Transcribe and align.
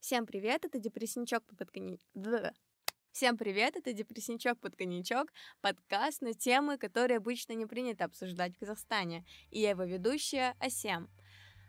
Всем 0.00 0.24
привет, 0.24 0.64
это 0.64 0.78
депрессничок 0.78 1.44
под 1.44 1.70
коньячок. 1.70 2.54
Всем 3.12 3.36
привет, 3.36 3.76
это 3.76 3.92
депрессничок 3.92 4.58
под 4.58 4.74
коньячок, 4.74 5.30
подкаст 5.60 6.22
на 6.22 6.32
темы, 6.32 6.78
которые 6.78 7.18
обычно 7.18 7.52
не 7.52 7.66
принято 7.66 8.06
обсуждать 8.06 8.56
в 8.56 8.58
Казахстане. 8.60 9.26
И 9.50 9.60
я 9.60 9.70
его 9.70 9.84
ведущая 9.84 10.54
Асем. 10.58 11.10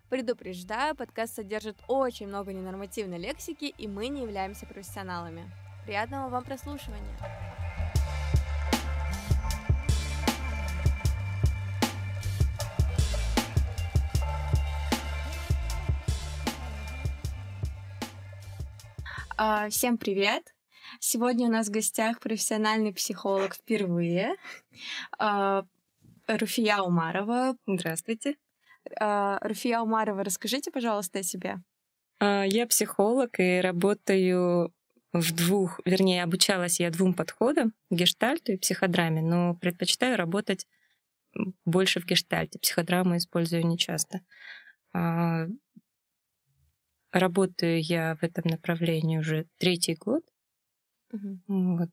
Предупреждаю, 0.10 0.96
подкаст 0.96 1.36
содержит 1.36 1.78
очень 1.90 2.28
много 2.28 2.54
ненормативной 2.54 3.18
лексики, 3.18 3.66
и 3.66 3.88
мы 3.90 4.08
не 4.08 4.22
являемся 4.22 4.66
профессионалами. 4.66 5.52
Приятного 5.86 6.30
вам 6.30 6.46
прослушивания! 6.46 7.71
Всем 19.72 19.98
привет! 19.98 20.54
Сегодня 21.00 21.48
у 21.48 21.52
нас 21.52 21.68
в 21.68 21.72
гостях 21.72 22.20
профессиональный 22.20 22.94
психолог 22.94 23.56
впервые. 23.56 24.36
А, 25.18 25.64
Руфия 26.28 26.78
Умарова. 26.78 27.56
Здравствуйте. 27.66 28.36
А, 29.00 29.40
Руфия 29.42 29.80
Умарова, 29.80 30.24
расскажите, 30.24 30.70
пожалуйста, 30.70 31.20
о 31.20 31.24
себе. 31.24 31.56
Я 32.20 32.68
психолог 32.68 33.40
и 33.40 33.62
работаю 33.62 34.72
в 35.12 35.36
двух, 35.36 35.80
вернее, 35.86 36.22
обучалась 36.22 36.80
я 36.80 36.92
двум 36.92 37.16
подходам, 37.16 37.74
гештальту 37.90 38.52
и 38.52 38.58
психодраме, 38.58 39.24
но 39.24 39.56
предпочитаю 39.56 40.18
работать 40.18 40.68
больше 41.66 42.00
в 42.00 42.06
гештальте. 42.06 42.60
Психодраму 42.60 43.18
использую 43.18 43.66
нечасто. 43.66 44.22
Работаю 47.12 47.82
я 47.82 48.16
в 48.16 48.24
этом 48.24 48.50
направлении 48.50 49.18
уже 49.18 49.48
третий 49.58 49.96
год. 49.96 50.24
Угу. 51.12 51.40
Вот. 51.48 51.90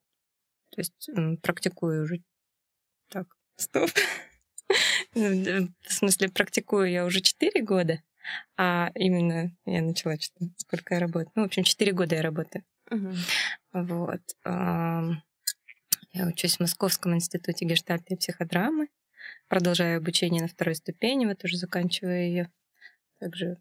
То 0.70 0.80
есть 0.80 1.10
практикую 1.42 2.04
уже... 2.04 2.22
Так, 3.08 3.26
стоп. 3.56 3.90
В 5.14 5.92
смысле, 5.92 6.28
практикую 6.28 6.90
я 6.90 7.04
уже 7.04 7.20
четыре 7.20 7.62
года, 7.62 8.02
а 8.56 8.90
именно 8.94 9.56
я 9.64 9.82
начала 9.82 10.16
сколько 10.58 10.94
я 10.94 11.00
работаю. 11.00 11.32
Ну, 11.34 11.42
в 11.42 11.46
общем, 11.46 11.64
четыре 11.64 11.92
года 11.92 12.14
я 12.14 12.22
работаю. 12.22 12.64
Угу. 12.90 13.12
Вот. 13.72 14.22
Я 16.12 16.26
учусь 16.26 16.56
в 16.56 16.60
Московском 16.60 17.14
институте 17.14 17.64
гештальта 17.64 18.14
и 18.14 18.16
психодрамы. 18.16 18.88
Продолжаю 19.48 19.98
обучение 19.98 20.42
на 20.42 20.48
второй 20.48 20.74
ступени, 20.74 21.26
вот 21.26 21.42
уже 21.44 21.56
заканчиваю 21.56 22.26
ее. 22.26 22.52
Также 23.18 23.56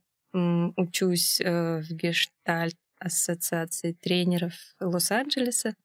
учусь 0.75 1.41
э, 1.41 1.79
в 1.81 1.91
Гештальт 1.91 2.77
ассоциации 2.99 3.93
тренеров 3.93 4.53
Лос-Анджелеса. 4.79 5.75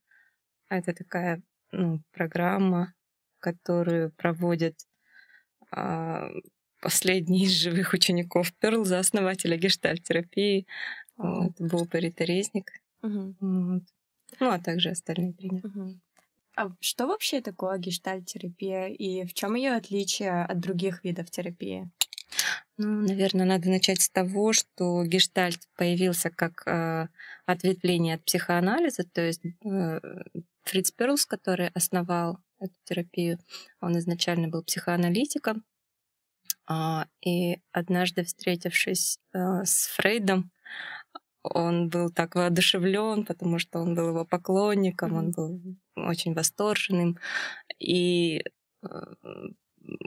Это 0.68 0.94
такая 0.94 1.42
ну, 1.70 2.00
программа, 2.12 2.94
которую 3.38 4.12
проводит 4.12 4.76
а, 5.70 6.30
последний 6.80 7.44
из 7.44 7.52
живых 7.52 7.92
учеников 7.92 8.52
Перл, 8.54 8.82
основателя 8.82 9.56
гештальт-терапии, 9.56 10.66
вот, 11.16 11.52
Бобари 11.58 12.10
Терезник. 12.10 12.70
Угу. 13.02 13.36
Вот. 13.40 13.82
Ну, 14.40 14.50
а 14.50 14.58
также 14.58 14.90
остальные 14.90 15.34
тренеры. 15.34 15.68
Угу. 15.68 16.00
А 16.56 16.70
что 16.80 17.06
вообще 17.06 17.40
такое 17.40 17.78
гештальт-терапия 17.78 18.88
и 18.88 19.24
в 19.26 19.32
чем 19.34 19.54
ее 19.54 19.72
отличие 19.72 20.44
от 20.44 20.60
других 20.60 21.02
видов 21.04 21.30
терапии? 21.30 21.90
Ну, 22.78 23.06
наверное, 23.06 23.46
надо 23.46 23.68
начать 23.68 24.00
с 24.00 24.10
того, 24.10 24.52
что 24.52 25.04
гештальт 25.04 25.60
появился 25.76 26.30
как 26.30 26.66
э, 26.66 27.08
ответвление 27.46 28.16
от 28.16 28.24
психоанализа, 28.24 29.04
то 29.04 29.20
есть 29.20 29.42
э, 29.44 30.00
Фриц 30.64 30.90
Перлс, 30.90 31.26
который 31.26 31.68
основал 31.68 32.38
эту 32.58 32.74
терапию, 32.84 33.38
он 33.80 33.98
изначально 33.98 34.48
был 34.48 34.64
психоаналитиком, 34.64 35.64
э, 36.68 37.04
и 37.24 37.58
однажды 37.72 38.24
встретившись 38.24 39.18
э, 39.32 39.64
с 39.64 39.88
Фрейдом, 39.96 40.50
он 41.42 41.88
был 41.88 42.10
так 42.10 42.34
воодушевлен, 42.34 43.24
потому 43.24 43.58
что 43.58 43.80
он 43.80 43.94
был 43.94 44.08
его 44.08 44.24
поклонником, 44.24 45.14
он 45.14 45.32
был 45.32 45.60
очень 45.96 46.34
восторженным, 46.34 47.18
и 47.78 48.42
э, 48.82 49.14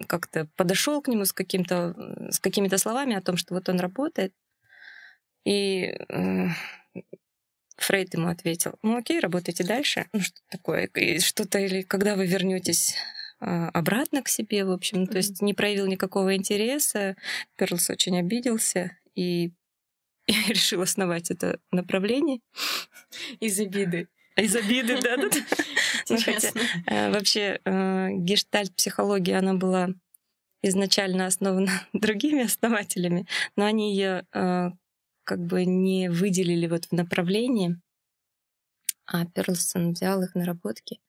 как-то 0.07 0.47
подошел 0.55 1.01
к 1.01 1.07
нему 1.07 1.25
с, 1.25 1.33
каким-то, 1.33 1.95
с 2.31 2.39
какими-то 2.39 2.77
словами 2.77 3.15
о 3.15 3.21
том, 3.21 3.37
что 3.37 3.53
вот 3.53 3.69
он 3.69 3.79
работает. 3.79 4.33
И 5.45 5.95
э, 6.09 6.47
Фрейд 7.77 8.13
ему 8.13 8.29
ответил, 8.29 8.75
ну 8.81 8.97
окей, 8.97 9.19
работайте 9.19 9.63
дальше. 9.63 10.07
Ну 10.13 10.21
что 10.21 10.41
такое? 10.49 10.89
Что-то 11.19 11.59
или 11.59 11.81
когда 11.81 12.15
вы 12.15 12.25
вернетесь 12.25 12.95
э, 13.41 13.45
обратно 13.45 14.23
к 14.23 14.29
себе, 14.29 14.65
в 14.65 14.71
общем, 14.71 15.03
mm-hmm. 15.03 15.11
то 15.11 15.17
есть 15.17 15.41
не 15.41 15.53
проявил 15.53 15.85
никакого 15.87 16.35
интереса. 16.35 17.15
Перлс 17.55 17.89
очень 17.89 18.17
обиделся 18.17 18.97
и 19.15 19.51
решил 20.27 20.81
основать 20.81 21.31
это 21.31 21.59
направление. 21.71 22.39
Из 23.39 23.59
обиды. 23.59 24.07
Из 24.37 24.55
обиды, 24.55 25.01
да. 25.01 25.17
Ну, 26.07 26.17
хотя, 26.21 26.51
э, 26.85 27.11
вообще 27.11 27.59
э, 27.65 28.09
гештальт-психология, 28.11 29.37
она 29.37 29.55
была 29.55 29.89
изначально 30.61 31.25
основана 31.25 31.71
другими 31.93 32.43
основателями, 32.43 33.25
но 33.55 33.65
они 33.65 33.95
ее 33.95 34.27
э, 34.31 34.69
как 35.23 35.39
бы 35.39 35.65
не 35.65 36.09
выделили 36.09 36.67
вот 36.67 36.85
в 36.85 36.91
направлении, 36.91 37.81
а 39.07 39.25
Перлсон 39.25 39.93
взял 39.93 40.21
их 40.21 40.35
наработки 40.35 40.99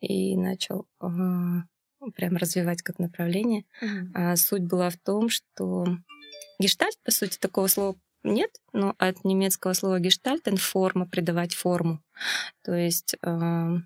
и 0.00 0.36
начал 0.36 0.86
прям 0.98 2.36
развивать 2.36 2.82
как 2.82 2.98
направление. 2.98 3.64
Mm-hmm. 3.82 4.10
А 4.14 4.36
суть 4.36 4.62
была 4.62 4.90
в 4.90 4.96
том, 4.98 5.28
что 5.28 5.86
гештальт, 6.60 6.98
по 7.02 7.10
сути, 7.10 7.38
такого 7.38 7.66
слова 7.66 7.96
нет, 8.26 8.50
но 8.72 8.94
от 8.98 9.24
немецкого 9.24 9.72
слова 9.72 9.98
гештальтен 9.98 10.56
форма, 10.56 11.06
придавать 11.06 11.54
форму. 11.54 12.02
То 12.62 12.74
есть 12.74 13.16
э, 13.22 13.76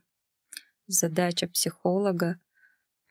задача 0.86 1.48
психолога 1.48 2.38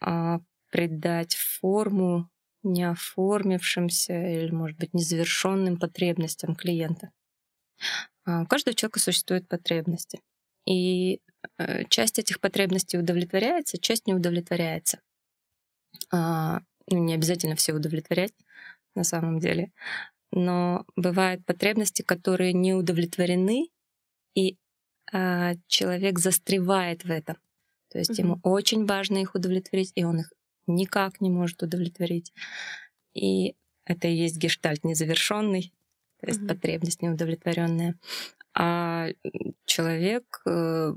э, 0.06 0.40
придать 0.70 1.36
форму 1.36 2.30
неоформившимся 2.64 4.14
или, 4.14 4.52
может 4.52 4.78
быть, 4.78 4.94
незавершенным 4.94 5.78
потребностям 5.78 6.56
клиента. 6.56 7.12
Э, 8.26 8.42
у 8.42 8.46
каждого 8.46 8.76
человека 8.76 9.00
существуют 9.00 9.48
потребности. 9.48 10.22
И 10.66 11.22
э, 11.58 11.86
часть 11.90 12.20
этих 12.20 12.40
потребностей 12.40 12.98
удовлетворяется, 12.98 13.78
часть 13.78 14.08
не 14.08 14.14
удовлетворяется. 14.14 15.00
Э, 16.14 16.60
не 16.92 17.14
обязательно 17.14 17.56
все 17.56 17.74
удовлетворять 17.74 18.34
на 18.96 19.04
самом 19.04 19.40
деле 19.40 19.72
но 20.32 20.86
бывают 20.96 21.46
потребности, 21.46 22.02
которые 22.02 22.54
не 22.54 22.74
удовлетворены, 22.74 23.70
и 24.36 24.58
э, 25.12 25.54
человек 25.68 26.20
застревает 26.20 27.04
в 27.04 27.12
этом. 27.12 27.38
То 27.90 27.98
есть 27.98 28.12
угу. 28.12 28.22
ему 28.22 28.40
очень 28.44 28.86
важно 28.86 29.18
их 29.18 29.36
удовлетворить, 29.36 29.92
и 29.96 30.04
он 30.04 30.20
их 30.20 30.34
никак 30.68 31.22
не 31.22 31.30
может 31.30 31.62
удовлетворить. 31.64 32.32
И 33.14 33.56
это 33.86 34.08
и 34.08 34.16
есть 34.16 34.38
гештальт 34.38 34.84
незавершенный, 34.84 35.74
то 36.20 36.28
есть 36.28 36.42
угу. 36.42 36.50
потребность 36.50 37.02
неудовлетворенная. 37.02 37.96
А 38.54 39.08
человек 39.66 40.42
э, 40.46 40.94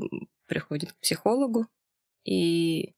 приходит 0.47 0.93
к 0.93 1.01
психологу 1.01 1.67
и 2.25 2.95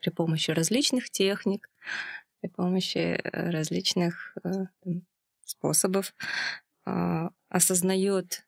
при 0.00 0.10
помощи 0.10 0.50
различных 0.50 1.10
техник, 1.10 1.70
при 2.40 2.48
помощи 2.48 2.98
э, 2.98 3.50
различных 3.50 4.36
э, 4.44 4.66
способов 5.50 6.14
э, 6.86 7.28
осознает 7.48 8.46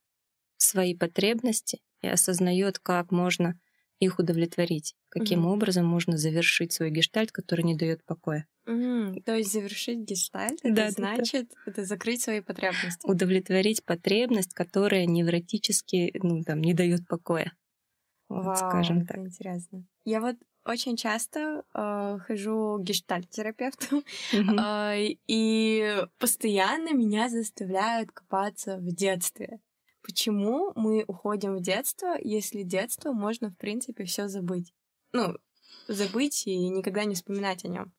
свои 0.57 0.97
потребности 0.97 1.81
и 2.01 2.09
осознает, 2.09 2.79
как 2.79 3.11
можно 3.11 3.59
их 3.99 4.19
удовлетворить, 4.19 4.95
каким 5.09 5.47
угу. 5.47 5.55
образом 5.55 5.87
можно 5.87 6.17
завершить 6.17 6.73
свой 6.73 6.91
гештальт, 6.91 7.31
который 7.31 7.63
не 7.63 7.77
дает 7.77 8.05
покоя. 8.05 8.47
Угу. 8.67 9.23
То 9.25 9.37
есть 9.37 9.53
завершить 9.53 10.01
гештальт, 10.01 10.59
это 10.63 10.75
да, 10.75 10.91
значит 10.91 11.49
да. 11.51 11.71
это 11.71 11.85
закрыть 11.85 12.23
свои 12.23 12.41
потребности. 12.41 13.07
Удовлетворить 13.07 13.85
потребность, 13.85 14.55
которая 14.55 15.07
невротически 15.07 16.13
ну, 16.23 16.43
там, 16.43 16.61
не 16.61 16.75
дает 16.75 17.07
покоя. 17.07 17.53
Вот, 18.29 18.45
Вау, 18.45 18.57
скажем 18.57 19.07
так. 19.07 19.19
интересно. 19.19 19.85
Я 20.05 20.21
вот 20.21 20.37
очень 20.65 20.97
часто 20.97 21.65
э, 21.75 22.19
хожу 22.27 22.79
к 22.79 22.85
гештальт-терапевту, 22.85 24.03
mm-hmm. 24.33 24.95
э, 24.95 25.17
и 25.27 26.07
постоянно 26.19 26.93
меня 26.93 27.29
заставляют 27.29 28.13
копаться 28.13 28.77
в 28.79 28.95
детстве. 28.95 29.61
Почему 30.03 30.73
мы 30.75 31.05
уходим 31.07 31.57
в 31.57 31.63
детство, 31.63 32.17
если 32.21 32.63
детство 32.63 33.13
можно, 33.13 33.51
в 33.51 33.57
принципе, 33.57 34.05
все 34.05 34.29
забыть? 34.29 34.73
Ну, 35.13 35.37
забыть 35.89 36.47
и 36.47 36.69
никогда 36.69 37.05
не 37.05 37.15
вспоминать 37.15 37.65
о 37.65 37.69
нем. 37.69 37.93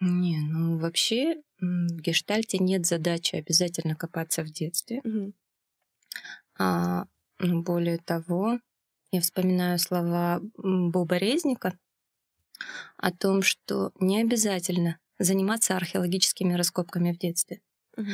Не, 0.00 0.40
ну 0.40 0.78
вообще 0.78 1.42
в 1.58 2.00
гештальте 2.00 2.58
нет 2.58 2.84
задачи 2.84 3.36
обязательно 3.36 3.96
копаться 3.96 4.42
в 4.42 4.50
детстве. 4.50 5.00
Угу. 5.04 5.32
А, 6.58 7.06
ну, 7.38 7.62
более 7.62 7.98
того, 7.98 8.58
я 9.10 9.20
вспоминаю 9.20 9.78
слова 9.78 10.40
Боба 10.56 11.16
Резника 11.16 11.78
о 12.96 13.12
том, 13.12 13.42
что 13.42 13.92
не 14.00 14.20
обязательно 14.20 14.98
заниматься 15.18 15.76
археологическими 15.76 16.54
раскопками 16.54 17.12
в 17.12 17.18
детстве. 17.18 17.60
Угу. 17.96 18.06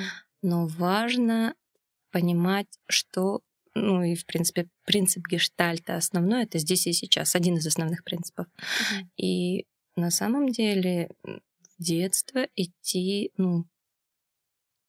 Но 0.42 0.66
важно 0.66 1.54
понимать, 2.10 2.66
что, 2.88 3.40
ну 3.74 4.02
и 4.02 4.14
в 4.14 4.26
принципе 4.26 4.68
принцип 4.84 5.26
гештальта 5.26 5.96
основной 5.96 6.44
это 6.44 6.58
здесь 6.58 6.86
и 6.86 6.92
сейчас, 6.92 7.34
один 7.34 7.56
из 7.56 7.66
основных 7.66 8.04
принципов. 8.04 8.46
Угу. 8.46 9.08
И 9.16 9.66
на 9.96 10.10
самом 10.10 10.48
деле 10.48 11.10
в 11.22 11.82
детство 11.82 12.46
идти, 12.54 13.32
ну, 13.36 13.66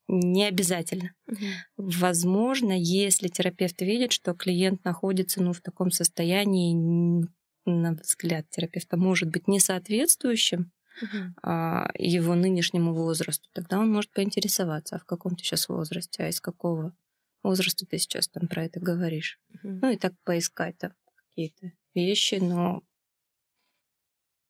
не 0.07 0.45
обязательно. 0.45 1.13
Угу. 1.27 1.45
Возможно, 1.77 2.73
если 2.73 3.27
терапевт 3.27 3.81
видит, 3.81 4.11
что 4.11 4.33
клиент 4.33 4.83
находится 4.83 5.41
ну, 5.41 5.53
в 5.53 5.61
таком 5.61 5.91
состоянии, 5.91 7.27
на 7.65 7.93
взгляд 7.93 8.49
терапевта, 8.49 8.97
может 8.97 9.29
быть 9.29 9.47
не 9.47 9.59
соответствующим 9.59 10.71
угу. 11.01 11.17
а, 11.41 11.89
его 11.97 12.35
нынешнему 12.35 12.93
возрасту, 12.93 13.49
тогда 13.53 13.79
он 13.79 13.91
может 13.91 14.11
поинтересоваться, 14.11 14.95
а 14.97 14.99
в 14.99 15.05
каком 15.05 15.35
ты 15.35 15.43
сейчас 15.43 15.69
возрасте, 15.69 16.23
а 16.23 16.27
из 16.27 16.41
какого 16.41 16.93
возраста 17.41 17.85
ты 17.85 17.97
сейчас 17.97 18.27
там 18.27 18.47
про 18.47 18.65
это 18.65 18.79
говоришь. 18.79 19.39
Угу. 19.49 19.79
Ну 19.81 19.91
и 19.91 19.97
так 19.97 20.13
поискать 20.23 20.77
там 20.77 20.91
какие-то 21.15 21.71
вещи, 21.93 22.35
но 22.35 22.83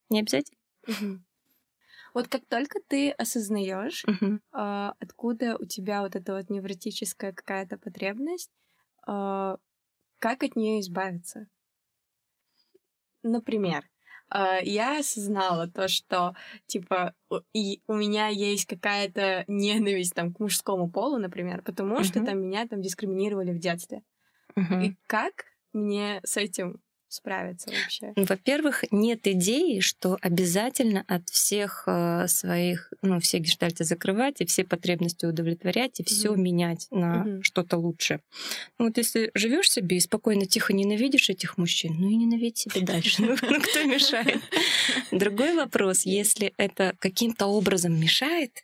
не 0.10 0.20
обязательно. 0.22 0.60
Угу. 0.88 1.24
Вот 2.13 2.27
как 2.27 2.45
только 2.48 2.80
ты 2.88 3.12
осознаешь, 3.12 4.06
uh-huh. 4.06 4.38
э, 4.38 4.94
откуда 5.00 5.57
у 5.57 5.65
тебя 5.65 6.01
вот 6.01 6.15
эта 6.15 6.36
вот 6.36 6.50
невротическая 6.50 7.33
какая-то 7.33 7.77
потребность, 7.77 8.51
э, 9.07 9.57
как 10.19 10.44
от 10.44 10.56
нее 10.56 10.80
избавиться? 10.80 11.48
Например, 13.24 13.89
э, 14.31 14.60
я 14.63 15.00
осознала 15.00 15.68
то, 15.68 15.88
что 15.88 16.36
типа 16.68 17.15
и 17.54 17.81
у 17.88 17.95
меня 17.95 18.27
есть 18.27 18.68
какая-то 18.68 19.44
ненависть 19.48 20.13
там 20.13 20.33
к 20.33 20.39
мужскому 20.39 20.92
полу, 20.92 21.18
например, 21.18 21.63
потому 21.63 21.98
uh-huh. 21.98 22.04
что 22.04 22.24
там 22.24 22.42
меня 22.42 22.68
там 22.68 22.81
дискриминировали 22.81 23.51
в 23.54 23.60
детстве. 23.60 24.04
Uh-huh. 24.56 24.86
И 24.86 24.98
как 25.07 25.45
мне 25.74 26.21
с 26.24 26.38
этим 26.38 26.83
справиться 27.13 27.69
вообще? 27.69 28.13
Во-первых, 28.15 28.83
нет 28.92 29.27
идеи, 29.27 29.80
что 29.80 30.18
обязательно 30.21 31.04
от 31.07 31.30
всех 31.30 31.83
э, 31.88 32.27
своих, 32.27 32.92
ну, 33.01 33.19
все 33.19 33.39
гештальты 33.39 33.83
закрывать 33.83 34.42
и 34.42 34.45
все 34.45 34.63
потребности 34.63 35.25
удовлетворять 35.25 36.00
и 36.00 36.04
все 36.04 36.33
mm-hmm. 36.33 36.38
менять 36.38 36.88
на 36.92 37.24
mm-hmm. 37.25 37.42
что-то 37.42 37.77
лучше. 37.77 38.21
Ну, 38.77 38.86
вот 38.86 38.98
если 38.98 39.31
живешь 39.33 39.71
себе 39.71 39.98
и 39.98 40.00
спокойно, 40.00 40.45
тихо 40.45 40.74
ненавидишь 40.74 41.30
этих 41.30 41.57
мужчин, 41.57 41.95
ну 41.98 42.10
и 42.10 42.15
ненавидь 42.15 42.57
себе 42.57 42.81
дальше. 42.86 43.21
Ну, 43.21 43.36
ну, 43.42 43.62
кто 43.62 43.83
мешает? 43.83 44.42
Другой 45.12 45.56
вопрос, 45.56 46.06
если 46.06 46.54
это 46.57 46.95
каким-то 47.00 47.48
образом 47.48 48.00
мешает, 48.00 48.63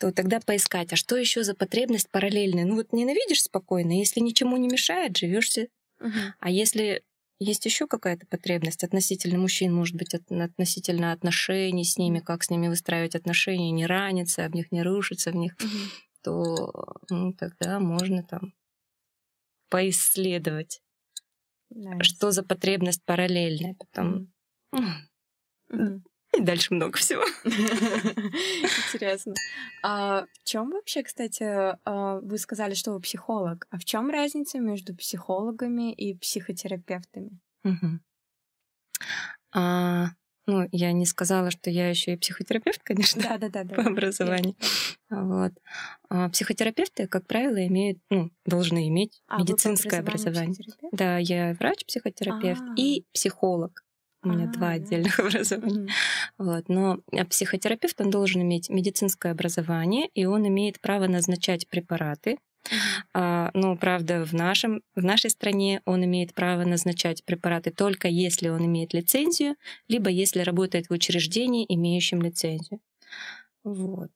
то 0.00 0.12
тогда 0.12 0.40
поискать, 0.40 0.92
а 0.94 0.96
что 0.96 1.16
еще 1.16 1.44
за 1.44 1.54
потребность 1.54 2.10
параллельная? 2.10 2.64
Ну 2.64 2.76
вот 2.76 2.92
ненавидишь 2.92 3.42
спокойно, 3.42 3.98
если 3.98 4.20
ничему 4.20 4.56
не 4.56 4.66
мешает, 4.66 5.16
живешься. 5.16 5.68
Uh-huh. 6.00 6.32
А 6.38 6.50
если 6.50 7.02
есть 7.40 7.64
еще 7.64 7.86
какая-то 7.86 8.26
потребность 8.26 8.84
относительно 8.84 9.38
мужчин, 9.38 9.74
может 9.74 9.96
быть, 9.96 10.14
от, 10.14 10.30
относительно 10.30 11.12
отношений 11.12 11.84
с 11.84 11.96
ними, 11.96 12.20
как 12.20 12.44
с 12.44 12.50
ними 12.50 12.68
выстраивать 12.68 13.16
отношения, 13.16 13.70
не 13.70 13.86
раниться, 13.86 14.44
об 14.44 14.54
них 14.54 14.70
не 14.70 14.82
рушиться 14.82 15.32
в 15.32 15.36
них, 15.36 15.56
mm-hmm. 15.56 15.88
то 16.22 17.00
ну, 17.08 17.32
тогда 17.32 17.80
можно 17.80 18.22
там 18.22 18.52
поисследовать, 19.70 20.82
nice. 21.72 22.02
что 22.02 22.30
за 22.30 22.42
потребность 22.42 23.02
параллельная. 23.04 23.74
Потом 23.74 24.30
mm-hmm. 24.74 26.02
И 26.36 26.40
дальше 26.40 26.74
много 26.74 26.98
всего. 26.98 27.22
Интересно. 27.44 29.34
А 29.82 30.24
в 30.24 30.44
чем 30.44 30.70
вообще, 30.70 31.02
кстати, 31.02 31.44
а, 31.44 32.20
вы 32.20 32.38
сказали, 32.38 32.74
что 32.74 32.92
вы 32.92 33.00
психолог? 33.00 33.66
А 33.70 33.78
в 33.78 33.84
чем 33.84 34.10
разница 34.10 34.58
между 34.58 34.94
психологами 34.94 35.92
и 35.92 36.14
психотерапевтами? 36.14 37.40
А, 39.52 40.10
ну, 40.46 40.68
я 40.72 40.92
не 40.92 41.06
сказала, 41.06 41.50
что 41.50 41.70
я 41.70 41.88
еще 41.88 42.14
и 42.14 42.16
психотерапевт, 42.16 42.80
конечно, 42.82 43.22
да, 43.22 43.38
да, 43.38 43.48
да, 43.48 43.64
да. 43.64 43.74
по 43.82 43.82
образованию. 43.82 44.54
Вот. 45.08 45.52
А 46.08 46.28
психотерапевты, 46.28 47.08
как 47.08 47.26
правило, 47.26 47.66
имеют, 47.66 47.98
ну, 48.10 48.30
должны 48.44 48.88
иметь 48.88 49.22
а, 49.26 49.40
медицинское 49.40 50.00
образование. 50.00 50.56
Да, 50.92 51.18
я 51.18 51.54
врач-психотерапевт 51.54 52.62
А-а-а. 52.62 52.74
и 52.76 53.04
психолог. 53.12 53.84
У 54.22 54.28
меня 54.28 54.44
А-а-а. 54.44 54.52
два 54.52 54.68
отдельных 54.70 55.18
образования. 55.18 55.86
Mm-hmm. 55.86 55.90
Вот. 56.38 56.68
Но 56.68 57.00
э, 57.12 57.24
психотерапевт, 57.24 58.00
он 58.00 58.10
должен 58.10 58.42
иметь 58.42 58.68
медицинское 58.68 59.32
образование, 59.32 60.08
и 60.14 60.26
он 60.26 60.46
имеет 60.46 60.80
право 60.80 61.06
назначать 61.06 61.68
препараты. 61.68 62.32
Mm-hmm. 62.32 62.76
А, 63.14 63.50
но, 63.54 63.76
правда, 63.76 64.24
в, 64.24 64.34
нашем, 64.34 64.82
в 64.94 65.02
нашей 65.02 65.30
стране 65.30 65.80
он 65.86 66.04
имеет 66.04 66.34
право 66.34 66.64
назначать 66.64 67.24
препараты 67.24 67.70
только 67.70 68.08
если 68.08 68.48
он 68.48 68.66
имеет 68.66 68.92
лицензию, 68.92 69.56
либо 69.88 70.10
если 70.10 70.40
работает 70.40 70.88
в 70.88 70.92
учреждении, 70.92 71.64
имеющем 71.68 72.20
лицензию. 72.20 72.80
Вот. 73.64 74.10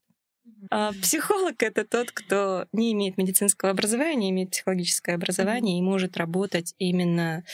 А 0.70 0.92
психолог 0.92 1.62
это 1.62 1.84
тот, 1.84 2.10
кто 2.10 2.66
не 2.72 2.92
имеет 2.92 3.16
медицинского 3.16 3.70
образования, 3.70 4.30
имеет 4.30 4.50
психологическое 4.50 5.14
образование 5.14 5.76
mm-hmm. 5.76 5.86
и 5.86 5.90
может 5.90 6.16
работать 6.16 6.74
именно 6.78 7.44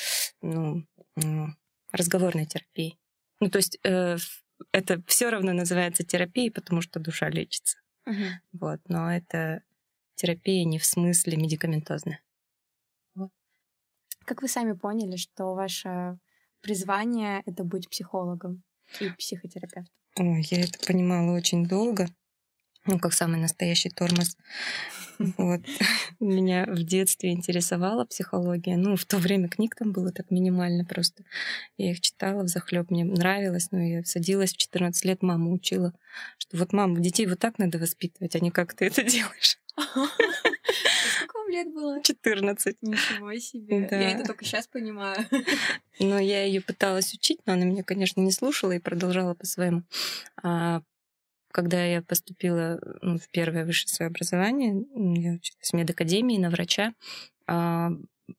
ну, 0.43 0.85
разговорной 1.93 2.47
терапией. 2.47 2.99
Ну, 3.41 3.51
то 3.51 3.59
есть 3.59 3.79
э, 3.85 4.17
это 4.73 5.03
все 5.07 5.31
равно 5.31 5.53
называется 5.53 6.05
терапией, 6.05 6.51
потому 6.51 6.83
что 6.83 7.01
душа 7.01 7.29
лечится. 7.29 7.79
Угу. 8.07 8.61
Вот, 8.61 8.81
но 8.89 9.13
это 9.13 9.63
терапия 10.15 10.65
не 10.65 10.79
в 10.79 10.85
смысле 10.85 11.37
медикаментозная. 11.37 12.23
Вот. 13.15 13.31
Как 14.25 14.43
вы 14.43 14.49
сами 14.49 14.73
поняли, 14.73 15.17
что 15.17 15.55
ваше 15.55 16.19
призвание 16.61 17.43
это 17.47 17.65
быть 17.65 17.89
психологом 17.89 18.63
и 19.01 19.11
психотерапевтом? 19.11 19.95
Ой, 20.17 20.43
я 20.51 20.63
это 20.63 20.79
понимала 20.87 21.37
очень 21.37 21.67
долго 21.67 22.09
ну, 22.87 22.99
как 22.99 23.13
самый 23.13 23.41
настоящий 23.41 23.91
тормоз. 23.91 24.37
Вот. 25.37 25.61
Меня 26.19 26.65
в 26.65 26.83
детстве 26.83 27.33
интересовала 27.33 28.07
психология. 28.07 28.79
Ну, 28.79 28.97
в 28.97 29.05
то 29.05 29.19
время 29.19 29.51
книг 29.51 29.75
там 29.77 29.93
было 29.93 30.13
так 30.13 30.31
минимально 30.31 30.87
просто. 30.87 31.25
Я 31.77 31.91
их 31.91 32.01
читала 32.01 32.43
в 32.43 32.49
захлеб, 32.49 32.91
мне 32.91 33.05
нравилось. 33.05 33.69
Но 33.71 33.83
я 33.83 34.03
садилась 34.05 34.55
в 34.55 34.57
14 34.57 35.05
лет, 35.05 35.23
мама 35.23 35.51
учила, 35.51 35.93
что 36.39 36.57
вот, 36.57 36.73
мам, 36.73 37.03
детей 37.03 37.27
вот 37.27 37.39
так 37.39 37.59
надо 37.59 37.79
воспитывать, 37.79 38.35
а 38.35 38.41
не 38.41 38.51
как 38.51 38.73
ты 38.73 38.87
это 38.87 39.03
делаешь. 39.05 39.59
Сколько 39.77 41.51
лет 41.51 41.73
было? 41.73 42.03
14. 42.03 42.77
Ничего 42.81 43.35
себе. 43.39 43.89
Да. 43.91 44.01
Я 44.01 44.13
это 44.13 44.25
только 44.25 44.47
сейчас 44.47 44.67
понимаю. 44.67 45.19
Но 45.99 46.19
я 46.19 46.45
ее 46.45 46.63
пыталась 46.63 47.13
учить, 47.13 47.41
но 47.45 47.53
она 47.53 47.67
меня, 47.67 47.83
конечно, 47.83 48.23
не 48.23 48.33
слушала 48.33 48.73
и 48.73 48.79
продолжала 48.79 49.35
по-своему. 49.35 49.83
А 50.43 50.81
когда 51.53 51.85
я 51.85 52.03
поступила 52.03 52.81
ну, 53.03 53.19
в 53.19 53.29
первое 53.31 53.65
высшее 53.65 53.89
свое 53.89 54.09
образование, 54.09 54.85
я 54.95 55.33
училась 55.33 55.71
в 55.71 55.73
медакадемии 55.75 56.39
на 56.39 56.51
врача, 56.51 56.93
а, 57.47 57.91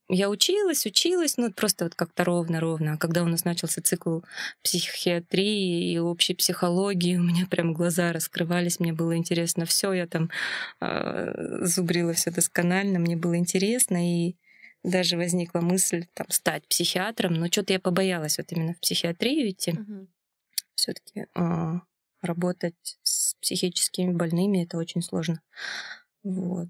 я 0.10 0.30
училась, 0.30 0.86
училась, 0.86 1.38
ну 1.38 1.52
просто 1.52 1.86
вот 1.86 1.96
как-то 1.96 2.24
ровно-ровно. 2.24 2.94
А 2.94 2.98
когда 2.98 3.24
у 3.24 3.28
нас 3.28 3.46
начался 3.46 3.82
цикл 3.82 4.22
психиатрии 4.64 5.94
и 5.94 6.00
общей 6.00 6.34
психологии, 6.34 7.18
у 7.18 7.24
меня 7.24 7.46
прям 7.46 7.74
глаза 7.74 8.12
раскрывались, 8.12 8.80
мне 8.80 8.94
было 8.94 9.16
интересно 9.18 9.66
все, 9.66 9.94
я 9.94 10.08
там 10.08 10.30
э, 10.80 11.66
зубрила 11.66 12.14
все 12.14 12.32
досконально, 12.32 13.00
мне 13.00 13.16
было 13.16 13.38
интересно, 13.38 14.28
и 14.30 14.36
даже 14.84 15.16
возникла 15.18 15.60
мысль 15.60 16.06
там 16.14 16.28
стать 16.30 16.68
психиатром, 16.68 17.34
но 17.34 17.48
что-то 17.48 17.74
я 17.74 17.80
побоялась 17.80 18.38
вот 18.38 18.52
именно 18.52 18.74
в 18.74 18.80
психиатрию 18.80 19.50
идти. 19.50 19.72
Угу. 19.72 20.08
Все-таки 20.76 21.28
э, 21.36 21.74
работать 22.22 22.98
с 23.01 23.01
психическими 23.42 24.12
больными 24.12 24.64
это 24.64 24.78
очень 24.78 25.02
сложно. 25.02 25.42
Вот. 26.24 26.70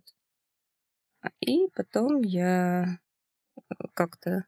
И 1.40 1.68
потом 1.76 2.22
я 2.22 3.00
э, 3.58 3.74
как-то 3.94 4.46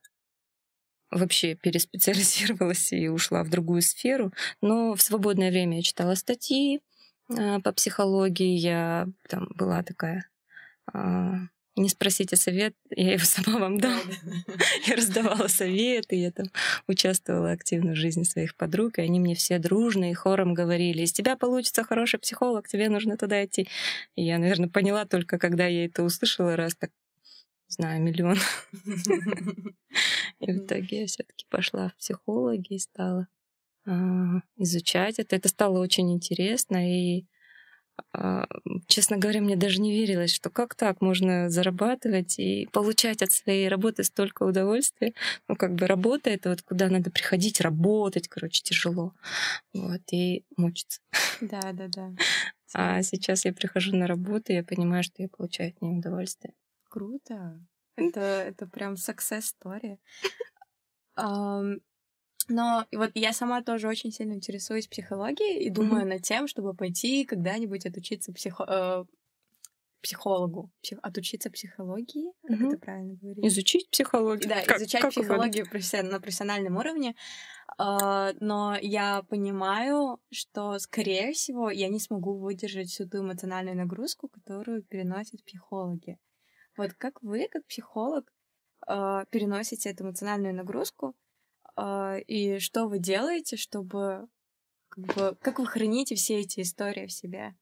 вообще 1.12 1.56
переспециализировалась 1.56 2.92
и 2.92 3.08
ушла 3.10 3.44
в 3.44 3.50
другую 3.50 3.82
сферу. 3.82 4.34
Но 4.62 4.96
в 4.96 5.02
свободное 5.02 5.52
время 5.52 5.78
я 5.78 5.84
читала 5.84 6.16
статьи 6.16 6.82
э, 7.30 7.60
по 7.60 7.72
психологии. 7.72 8.58
Я 8.58 9.08
там 9.30 9.48
была 9.56 9.84
такая 9.84 10.28
а, 10.92 11.40
не 11.76 11.90
спросите 11.90 12.36
совет, 12.36 12.76
я 12.90 13.14
его 13.14 13.24
сама 13.24 13.60
вам 13.60 13.80
дам. 13.80 14.00
Я 14.88 14.96
раздавала 14.96 15.48
советы, 15.48 16.16
я 16.16 16.32
там 16.32 16.48
участвовала 16.88 17.52
активно 17.52 17.94
в 17.94 17.96
жизни 17.96 18.24
своих 18.24 18.56
подруг, 18.56 19.00
и 19.00 19.02
они 19.02 19.20
мне 19.20 19.36
все 19.36 19.60
дружно 19.60 20.12
и 20.12 20.14
хором 20.14 20.54
говорили, 20.54 21.02
из 21.02 21.12
тебя 21.12 21.36
получится 21.36 21.84
хороший 21.84 22.20
психолог, 22.20 22.68
тебе 22.68 22.90
нужно 22.90 23.18
туда 23.18 23.44
идти. 23.44 23.68
И 24.16 24.24
я, 24.24 24.38
наверное, 24.38 24.70
поняла 24.70 25.06
только, 25.06 25.38
когда 25.38 25.68
я 25.68 25.86
это 25.86 26.04
услышала 26.04 26.56
раз, 26.56 26.76
так 26.76 26.92
знаю, 27.74 28.02
миллион. 28.02 28.38
И 30.40 30.52
в 30.52 30.66
итоге 30.66 31.02
я 31.02 31.08
все-таки 31.08 31.46
пошла 31.50 31.90
в 31.90 31.96
психологи 31.96 32.76
и 32.76 32.80
стала 32.80 33.28
а, 33.86 34.42
изучать 34.58 35.20
это. 35.20 35.36
Это 35.36 35.50
стало 35.50 35.80
очень 35.80 36.14
интересно. 36.14 36.90
И, 36.90 37.26
честно 38.88 39.18
говоря, 39.18 39.42
мне 39.42 39.56
даже 39.56 39.82
не 39.82 39.92
верилось, 39.92 40.34
что 40.34 40.50
как 40.50 40.76
так 40.76 41.02
можно 41.02 41.50
зарабатывать 41.50 42.40
и 42.40 42.68
получать 42.72 43.22
от 43.22 43.32
своей 43.32 43.68
работы 43.68 44.04
столько 44.04 44.44
удовольствия. 44.44 45.14
Ну, 45.48 45.56
как 45.56 45.76
бы 45.76 45.88
работа— 45.88 46.30
это 46.32 46.50
вот 46.50 46.62
куда 46.62 46.90
надо 46.90 47.12
приходить, 47.12 47.62
работать, 47.62 48.28
короче, 48.28 48.62
тяжело. 48.64 49.14
Вот, 49.74 50.02
и 50.12 50.46
мучиться. 50.58 51.02
Да, 51.42 51.72
да, 51.74 51.88
да. 51.88 52.12
А 52.74 53.04
сейчас 53.04 53.46
я 53.46 53.54
прихожу 53.54 53.96
на 53.96 54.08
работу, 54.08 54.52
и 54.52 54.56
я 54.56 54.64
понимаю, 54.64 55.04
что 55.04 55.22
я 55.22 55.30
получаю 55.30 55.70
от 55.70 55.82
нее 55.82 55.98
удовольствие. 55.98 56.54
Круто. 56.90 57.60
Это, 57.96 58.20
это 58.20 58.66
прям 58.68 58.94
success 58.94 59.54
story. 59.54 59.98
Um, 61.16 61.82
но 62.50 62.86
вот 62.92 63.12
я 63.16 63.34
сама 63.34 63.62
тоже 63.64 63.88
очень 63.88 64.12
сильно 64.12 64.34
интересуюсь 64.34 64.88
психологией 64.88 65.64
и 65.64 65.70
думаю 65.70 66.04
mm-hmm. 66.04 66.10
над 66.16 66.22
тем, 66.24 66.48
чтобы 66.48 66.74
пойти 66.74 67.26
когда-нибудь 67.26 67.86
отучиться 67.86 68.34
психо... 68.34 68.66
э, 68.68 69.06
психологу, 70.02 70.70
псих... 70.82 71.00
отучиться 71.02 71.50
психологии, 71.50 72.34
как 72.46 72.60
mm-hmm. 72.60 72.68
это 72.68 72.78
правильно 72.78 73.16
говорить? 73.16 73.46
Изучить 73.46 73.90
психологию. 73.90 74.50
Да, 74.50 74.62
как, 74.66 74.78
изучать 74.78 75.02
как 75.02 75.12
психологию 75.12 75.70
профессион... 75.70 76.10
на 76.10 76.20
профессиональном 76.20 76.78
уровне. 76.78 77.16
Uh, 77.80 78.36
но 78.40 78.78
я 78.80 79.24
понимаю, 79.30 80.20
что, 80.30 80.78
скорее 80.78 81.32
всего, 81.32 81.72
я 81.72 81.88
не 81.88 82.00
смогу 82.00 82.38
выдержать 82.38 82.90
всю 82.90 83.08
ту 83.08 83.22
эмоциональную 83.22 83.76
нагрузку, 83.76 84.28
которую 84.28 84.84
переносят 84.84 85.44
психологи. 85.44 86.20
Вот 86.78 86.94
как 86.94 87.22
вы, 87.24 87.48
как 87.50 87.66
психолог, 87.66 88.32
э, 88.88 89.26
переносите 89.30 89.90
эту 89.90 90.04
эмоциональную 90.04 90.54
нагрузку, 90.54 91.10
э, 91.10 91.23
и 92.28 92.60
что 92.60 92.88
вы 92.88 93.00
делаете, 93.00 93.58
чтобы 93.58 94.28
как, 94.90 95.06
бы, 95.06 95.38
как 95.42 95.60
вы 95.60 95.66
храните 95.66 96.16
все 96.16 96.40
эти 96.40 96.62
истории 96.62 97.08
в 97.08 97.12
себе? 97.12 97.56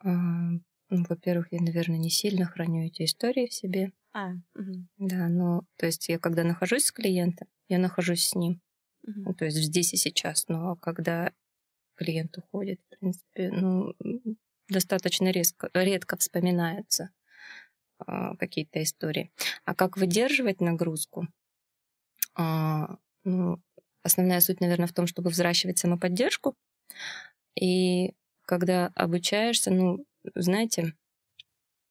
А, 0.00 0.08
ну, 0.08 1.04
во-первых, 1.08 1.52
я, 1.52 1.60
наверное, 1.60 1.98
не 1.98 2.10
сильно 2.10 2.44
храню 2.44 2.86
эти 2.86 3.04
истории 3.04 3.46
в 3.46 3.54
себе. 3.54 3.92
А, 4.12 4.32
угу. 4.54 4.86
Да, 4.98 5.28
но 5.28 5.64
то 5.76 5.86
есть 5.86 6.08
я 6.08 6.18
когда 6.18 6.44
нахожусь 6.44 6.86
с 6.86 6.92
клиентом, 6.92 7.48
я 7.68 7.78
нахожусь 7.78 8.24
с 8.24 8.34
ним. 8.34 8.60
Угу. 9.04 9.20
Ну, 9.20 9.34
то 9.34 9.44
есть 9.44 9.56
здесь 9.56 9.94
и 9.94 9.96
сейчас. 9.96 10.48
Но 10.48 10.76
когда 10.76 11.32
клиент 11.94 12.36
уходит, 12.36 12.80
в 12.80 12.98
принципе, 12.98 13.50
ну, 13.50 13.94
достаточно 14.68 15.30
резко, 15.30 15.70
редко 15.74 16.16
вспоминается 16.16 17.10
а, 17.98 18.36
какие-то 18.36 18.82
истории. 18.82 19.32
А 19.64 19.74
как 19.74 19.96
выдерживать 19.96 20.60
нагрузку? 20.60 21.28
А, 22.34 22.96
ну, 23.24 23.58
основная 24.02 24.40
суть, 24.40 24.60
наверное, 24.60 24.86
в 24.86 24.92
том, 24.92 25.06
чтобы 25.06 25.30
взращивать 25.30 25.78
самоподдержку. 25.78 26.56
И 27.56 28.14
когда 28.46 28.90
обучаешься, 28.94 29.70
ну, 29.70 30.04
знаете, 30.34 30.94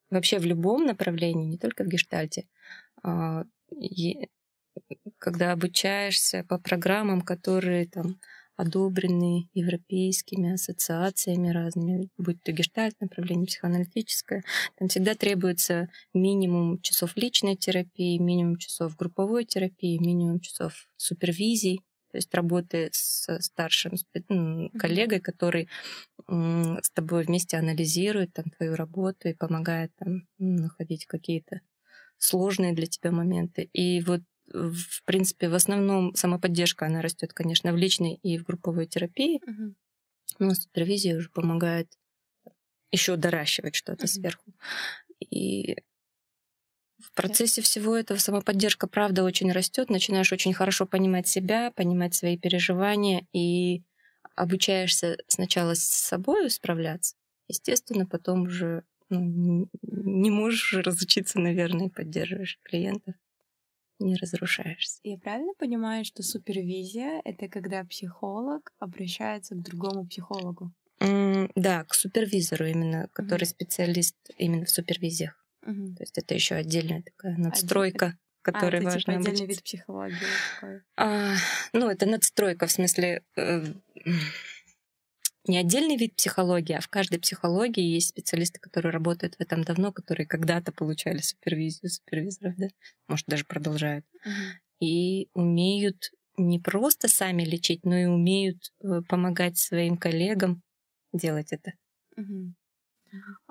вообще 0.10 0.40
в 0.40 0.46
любом 0.46 0.86
направлении, 0.86 1.46
не 1.46 1.58
только 1.58 1.84
в 1.84 1.88
гештальте, 1.88 2.48
а, 3.04 3.46
когда 5.20 5.52
обучаешься 5.54 6.46
по 6.48 6.60
программам, 6.60 7.22
которые 7.22 7.88
там 7.88 8.20
одобрены 8.62 9.50
европейскими 9.54 10.54
ассоциациями 10.54 11.50
разными, 11.50 12.10
будь 12.18 12.42
то 12.44 12.52
гештальт, 12.52 12.96
направление 13.02 13.48
психоаналитическое. 13.48 14.44
Там 14.78 14.88
всегда 14.88 15.16
требуется 15.16 15.90
минимум 16.14 16.80
часов 16.82 17.18
личной 17.18 17.56
терапии, 17.56 18.18
минимум 18.20 18.58
часов 18.58 18.96
групповой 18.96 19.46
терапии, 19.46 19.98
минимум 19.98 20.40
часов 20.40 20.88
супервизий, 20.96 21.82
то 22.12 22.18
есть 22.18 22.34
работы 22.36 22.90
с 22.92 23.40
старшим 23.40 23.94
коллегой, 24.78 25.22
который 25.22 25.70
с 26.28 26.90
тобой 26.94 27.24
вместе 27.24 27.58
анализирует 27.58 28.34
там, 28.34 28.46
твою 28.58 28.76
работу 28.76 29.30
и 29.30 29.34
помогает 29.34 29.92
там, 29.98 30.28
находить 30.38 31.06
какие-то 31.06 31.62
сложные 32.18 32.74
для 32.74 32.86
тебя 32.86 33.12
моменты. 33.12 33.70
И 33.74 34.02
вот 34.02 34.22
в 34.54 35.04
принципе, 35.06 35.50
в 35.50 35.54
основном 35.54 36.14
самоподдержка, 36.16 36.86
она 36.86 37.02
растет, 37.02 37.34
конечно, 37.34 37.72
в 37.72 37.78
личной 37.78 38.16
и 38.16 38.38
в 38.38 38.44
групповой 38.44 38.86
терапии. 38.86 39.42
Угу. 39.46 39.76
Но 40.40 40.54
супервизия 40.54 41.18
уже 41.18 41.30
помогает 41.30 41.88
еще 42.92 43.16
доращивать 43.16 43.76
что-то 43.76 44.04
угу. 44.04 44.08
сверху. 44.08 44.54
И 45.20 45.78
в 47.00 47.14
процессе 47.14 47.62
всего 47.62 47.96
этого 47.96 48.18
самоподдержка, 48.18 48.88
правда, 48.88 49.24
очень 49.24 49.52
растет. 49.52 49.90
Начинаешь 49.90 50.32
очень 50.32 50.54
хорошо 50.54 50.86
понимать 50.86 51.28
себя, 51.28 51.72
понимать 51.72 52.14
свои 52.14 52.38
переживания 52.38 53.26
и 53.34 53.84
обучаешься 54.36 55.18
сначала 55.28 55.74
с 55.74 55.84
собой 55.84 56.50
справляться. 56.50 57.16
Естественно, 57.48 58.06
потом 58.06 58.44
уже 58.44 58.84
ну, 59.10 59.68
не 59.82 60.30
можешь 60.30 60.74
разучиться, 60.74 61.40
наверное, 61.40 61.88
и 61.88 61.92
поддерживаешь 61.92 62.60
клиентов 62.64 63.16
не 64.06 64.16
разрушаешься. 64.16 65.00
Я 65.04 65.18
правильно 65.18 65.54
понимаю, 65.58 66.06
что 66.06 66.24
супервизия— 66.24 67.22
это 67.26 67.48
когда 67.48 67.84
психолог 67.84 68.74
обращается 68.80 69.56
к 69.56 69.62
другому 69.62 70.06
психологу? 70.06 70.72
Mm, 71.00 71.52
да, 71.56 71.84
к 71.84 71.94
супервизору 71.94 72.66
именно, 72.66 73.08
который 73.14 73.44
mm-hmm. 73.44 73.46
специалист 73.46 74.16
именно 74.38 74.66
в 74.66 74.70
супервизиях. 74.70 75.36
Mm-hmm. 75.66 75.96
То 75.96 76.04
есть 76.04 76.18
это 76.18 76.34
еще 76.34 76.56
отдельная 76.56 77.02
такая 77.02 77.38
надстройка. 77.38 78.06
Отдельно 78.06 78.22
который 78.42 78.80
а, 78.80 78.82
это, 78.82 78.86
важно 78.86 79.00
типа, 79.00 79.30
отдельный 79.30 79.48
вид 79.48 79.64
психологии 79.64 80.18
такой. 80.60 80.82
А, 80.98 81.36
ну, 81.74 81.90
это 81.90 82.06
надстройка, 82.06 82.66
в 82.68 82.72
смысле, 82.72 83.24
э, 83.36 83.66
не 85.48 85.58
отдельный 85.58 85.98
вид 85.98 86.16
психологии, 86.16 86.74
а 86.74 86.82
в 86.82 86.88
каждой 86.88 87.20
психологии 87.20 87.84
есть 87.84 88.10
специалисты, 88.10 88.60
которые 88.60 88.92
работают 88.92 89.36
в 89.36 89.42
этом 89.42 89.64
давно, 89.64 89.92
которые 89.92 90.28
когда-то 90.28 90.72
получали 90.72 91.20
супервизию 91.20 91.90
супервизоров, 91.90 92.56
да, 92.58 92.68
может, 93.08 93.26
даже 93.28 93.46
продолжают. 93.46 94.06
И 94.80 95.30
умеют 95.34 96.12
не 96.38 96.60
просто 96.60 97.08
сами 97.08 97.44
лечить, 97.44 97.86
но 97.86 97.96
и 97.96 98.06
умеют 98.06 98.72
э, 98.84 99.02
помогать 99.08 99.58
своим 99.58 99.98
коллегам 99.98 100.62
делать 101.14 101.52
это. 101.52 101.74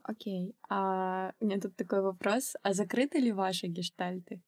Окей. 0.02 0.48
Okay. 0.48 0.54
А 0.68 1.32
у 1.40 1.44
меня 1.44 1.60
тут 1.60 1.76
такой 1.76 2.02
вопрос. 2.02 2.54
А 2.62 2.72
закрыты 2.72 3.18
ли 3.18 3.32
ваши 3.32 3.66
гештальты? 3.66 4.40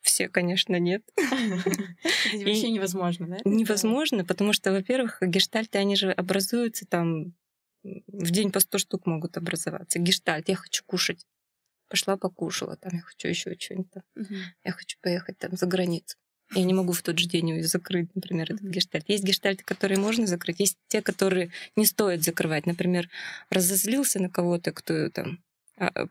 Все, 0.00 0.28
конечно, 0.28 0.78
нет. 0.78 1.02
Это 1.16 2.44
вообще 2.44 2.70
невозможно, 2.70 3.26
да? 3.28 3.38
Невозможно, 3.44 4.24
потому 4.24 4.52
что, 4.52 4.72
во-первых, 4.72 5.18
гештальты, 5.22 5.78
они 5.78 5.96
же 5.96 6.12
образуются 6.12 6.86
там 6.86 7.34
в 7.82 8.30
день 8.30 8.52
по 8.52 8.60
100 8.60 8.78
штук 8.78 9.06
могут 9.06 9.36
образоваться. 9.36 9.98
Гештальт, 9.98 10.48
я 10.48 10.56
хочу 10.56 10.84
кушать. 10.84 11.26
Пошла 11.88 12.16
покушала, 12.16 12.76
там 12.76 12.92
я 12.94 13.00
хочу 13.00 13.28
еще 13.28 13.56
что-нибудь 13.58 13.90
там. 13.90 14.02
Я 14.64 14.72
хочу 14.72 14.98
поехать 15.02 15.38
там 15.38 15.56
за 15.56 15.66
границу. 15.66 16.16
Я 16.54 16.64
не 16.64 16.74
могу 16.74 16.92
в 16.92 17.02
тот 17.02 17.18
же 17.18 17.28
день 17.28 17.62
закрыть, 17.62 18.14
например, 18.14 18.52
этот 18.52 18.66
гештальт. 18.66 19.08
Есть 19.08 19.24
гештальты, 19.24 19.64
которые 19.64 19.98
можно 19.98 20.26
закрыть, 20.26 20.60
есть 20.60 20.76
те, 20.88 21.00
которые 21.00 21.50
не 21.76 21.86
стоит 21.86 22.22
закрывать. 22.22 22.66
Например, 22.66 23.08
разозлился 23.48 24.20
на 24.20 24.28
кого-то, 24.28 24.72
кто 24.72 25.08
там 25.08 25.42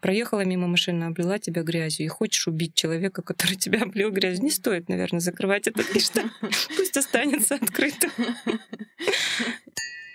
проехала 0.01 0.43
мимо 0.43 0.67
машины, 0.67 1.05
облила 1.05 1.39
тебя 1.39 1.63
грязью, 1.63 2.05
и 2.05 2.09
хочешь 2.09 2.47
убить 2.47 2.75
человека, 2.75 3.21
который 3.21 3.55
тебя 3.57 3.81
облил 3.81 4.11
грязью, 4.11 4.43
не 4.43 4.51
стоит, 4.51 4.89
наверное, 4.89 5.19
закрывать 5.19 5.67
этот 5.67 5.91
гештальт. 5.93 6.31
Пусть 6.75 6.97
останется 6.97 7.55
открытым. 7.55 8.11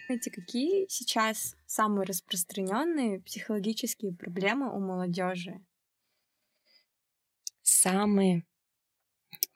Знаете, 0.07 0.31
какие 0.31 0.87
сейчас 0.89 1.57
самые 1.67 2.07
распространенные 2.07 3.21
психологические 3.21 4.13
проблемы 4.13 4.73
у 4.73 4.79
молодежи? 4.79 5.61
Самые 7.63 8.45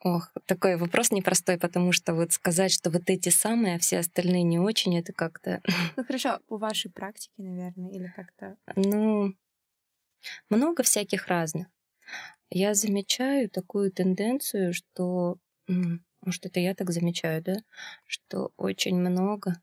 Ох, 0.03 0.31
такой 0.47 0.77
вопрос 0.77 1.11
непростой, 1.11 1.59
потому 1.59 1.91
что 1.91 2.15
вот 2.15 2.31
сказать, 2.31 2.71
что 2.71 2.89
вот 2.89 3.03
эти 3.05 3.29
самые, 3.29 3.75
а 3.75 3.79
все 3.79 3.99
остальные 3.99 4.41
не 4.41 4.57
очень, 4.57 4.97
это 4.97 5.13
как-то... 5.13 5.61
Ну 5.95 6.03
хорошо, 6.03 6.39
по 6.47 6.57
вашей 6.57 6.89
практике, 6.89 7.33
наверное, 7.37 7.91
или 7.91 8.11
как-то... 8.15 8.57
Ну, 8.75 9.35
много 10.49 10.83
всяких 10.83 11.27
разных. 11.27 11.67
Я 12.49 12.73
замечаю 12.73 13.49
такую 13.49 13.91
тенденцию, 13.91 14.73
что, 14.73 15.37
может, 15.67 16.45
это 16.45 16.59
я 16.59 16.75
так 16.75 16.91
замечаю, 16.91 17.41
да, 17.41 17.55
что 18.05 18.51
очень 18.57 18.97
много, 18.97 19.61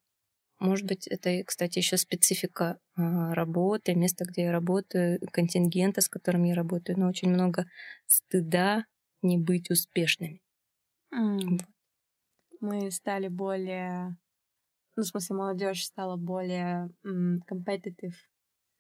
может 0.59 0.87
быть, 0.87 1.07
это, 1.07 1.45
кстати, 1.45 1.79
еще 1.79 1.97
специфика 1.97 2.79
а, 2.97 3.35
работы, 3.35 3.95
места, 3.95 4.25
где 4.25 4.45
я 4.45 4.53
работаю, 4.53 5.21
контингента, 5.33 6.01
с 6.01 6.09
которым 6.09 6.45
я 6.45 6.55
работаю, 6.55 6.99
но 6.99 7.09
очень 7.09 7.29
много 7.29 7.67
стыда 8.07 8.85
не 9.23 9.39
быть 9.39 9.71
успешными. 9.71 10.41
Mm. 11.15 11.61
Мы 12.61 12.91
стали 12.91 13.29
более, 13.29 14.17
ну, 14.97 15.03
в 15.03 15.07
смысле, 15.07 15.37
молодежь 15.37 15.85
стала 15.85 16.17
более 16.17 16.91
competitive 17.05 18.15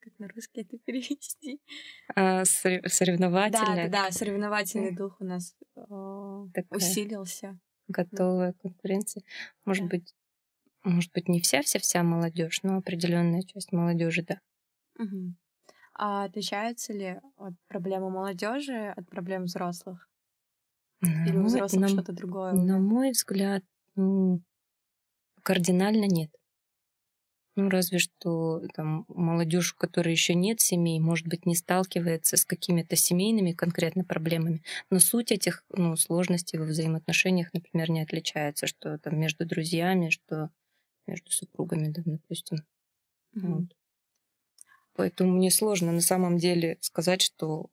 как 0.09 0.19
на 0.19 0.29
русский 0.29 0.63
это 0.63 0.79
перевести? 0.85 1.61
А, 2.15 2.45
соревновательный. 2.45 3.89
Да, 3.89 4.05
да, 4.05 4.11
соревновательный 4.11 4.95
дух 4.95 5.17
у 5.21 5.25
нас 5.25 5.57
э, 5.77 6.63
усилился. 6.71 7.59
Готовая 7.89 8.53
конкуренция. 8.55 9.23
Может 9.65 9.85
да. 9.85 9.91
быть, 9.91 10.15
может 10.85 11.13
быть, 11.13 11.29
не 11.29 11.41
вся 11.41 11.63
вся 11.63 11.79
вся 11.79 12.03
молодежь, 12.03 12.61
но 12.63 12.77
определенная 12.77 13.43
часть 13.43 13.73
молодежи, 13.73 14.23
да. 14.23 14.41
Угу. 14.99 15.35
А 15.95 16.25
отличаются 16.25 16.93
ли 16.93 17.21
от 17.37 17.55
проблемы 17.67 18.11
молодежи 18.11 18.93
от 18.97 19.09
проблем 19.09 19.45
взрослых? 19.45 20.09
На 21.01 21.27
Или 21.27 21.37
у 21.37 21.45
взрослых 21.45 21.89
что-то 21.89 22.13
другое? 22.13 22.53
На 22.53 22.79
мой 22.79 23.13
взгляд, 23.13 23.65
ну, 23.95 24.43
кардинально 25.43 26.05
нет. 26.05 26.31
Ну, 27.61 27.71
разве 27.71 27.99
что 27.99 28.63
там 28.75 29.05
молодежь, 29.09 29.73
у 29.73 29.77
которой 29.77 30.13
еще 30.13 30.37
нет 30.37 30.61
семей, 30.61 31.01
может 31.01 31.27
быть, 31.27 31.45
не 31.45 31.57
сталкивается 31.57 32.37
с 32.37 32.45
какими-то 32.45 32.95
семейными 32.95 33.51
конкретно 33.51 34.05
проблемами. 34.05 34.63
Но 34.91 35.01
суть 35.01 35.33
этих 35.33 35.65
ну, 35.71 35.97
сложностей 35.97 36.57
во 36.61 36.67
взаимоотношениях, 36.67 37.53
например, 37.53 37.91
не 37.91 38.01
отличается, 38.01 38.69
что 38.69 38.97
там 38.99 39.19
между 39.19 39.45
друзьями, 39.45 40.11
что 40.11 40.51
между 41.09 41.33
супругами, 41.33 41.89
да, 41.89 42.03
допустим. 42.05 42.59
Mm-hmm. 43.35 43.41
Вот. 43.41 43.77
Поэтому 44.93 45.33
мне 45.33 45.51
сложно 45.51 45.91
на 45.91 46.01
самом 46.01 46.39
деле 46.39 46.79
сказать, 46.81 47.23
что 47.23 47.71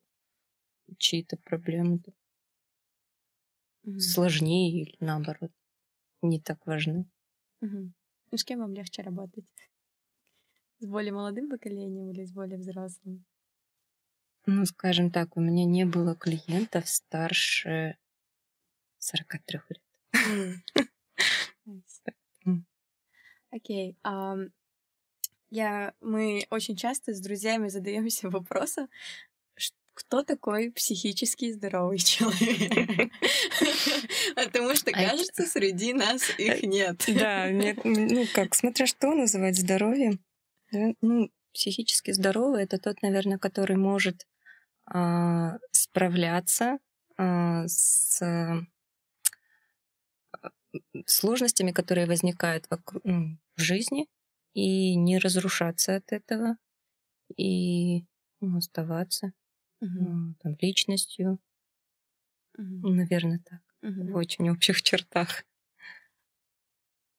чьи-то 0.97 1.37
проблемы 1.37 2.01
mm-hmm. 3.85 3.99
сложнее 3.99 4.81
или 4.81 4.97
наоборот 4.99 5.51
не 6.23 6.41
так 6.41 6.65
важны. 6.65 7.05
Mm-hmm. 7.63 7.91
Ну, 8.31 8.37
с 8.39 8.43
кем 8.43 8.61
вам 8.61 8.73
легче 8.73 9.03
работать? 9.03 9.45
С 10.79 10.85
более 10.85 11.13
молодым 11.13 11.49
поколением 11.49 12.11
или 12.11 12.25
с 12.25 12.31
более 12.31 12.57
взрослым? 12.57 13.25
Ну, 14.45 14.65
скажем 14.65 15.11
так, 15.11 15.37
у 15.37 15.41
меня 15.41 15.65
не 15.65 15.85
было 15.85 16.15
клиентов 16.15 16.87
старше 16.87 17.97
43 18.99 19.59
лет. 19.69 19.81
Окей. 23.51 23.97
Я, 25.51 25.93
мы 26.01 26.45
очень 26.49 26.75
часто 26.75 27.13
с 27.13 27.21
друзьями 27.21 27.69
задаемся 27.69 28.29
вопросом, 28.35 28.89
кто 29.93 30.23
такой 30.23 30.71
психически 30.71 31.53
здоровый 31.53 31.97
человек? 31.99 33.11
Потому 34.35 34.75
что, 34.75 34.91
а 34.91 34.93
кажется, 34.93 35.45
среди 35.45 35.93
нас 35.93 36.29
их 36.37 36.63
э, 36.63 36.67
нет. 36.67 37.03
Да, 37.07 37.49
нет, 37.49 37.79
ну 37.85 38.25
как, 38.33 38.53
смотря 38.53 38.85
что 38.85 39.13
называть 39.13 39.57
здоровьем. 39.57 40.19
Ну, 41.01 41.31
психически 41.53 42.11
здоровый 42.11 42.63
это 42.63 42.77
тот, 42.77 43.01
наверное, 43.01 43.37
который 43.37 43.75
может 43.75 44.27
а, 44.85 45.57
справляться 45.71 46.79
а, 47.17 47.67
с 47.67 48.21
сложностями, 51.05 51.71
которые 51.71 52.07
возникают 52.07 52.69
вокруг, 52.69 53.03
ну, 53.05 53.37
в 53.55 53.61
жизни, 53.61 54.07
и 54.53 54.95
не 54.95 55.17
разрушаться 55.17 55.95
от 55.95 56.11
этого, 56.11 56.57
и 57.35 58.05
ну, 58.41 58.57
оставаться 58.57 59.33
угу. 59.81 60.35
там, 60.41 60.57
личностью. 60.61 61.39
Угу. 62.57 62.89
Наверное, 62.89 63.39
так. 63.39 63.61
Угу. 63.81 64.13
В 64.13 64.15
очень 64.15 64.49
общих 64.49 64.81
чертах. 64.81 65.45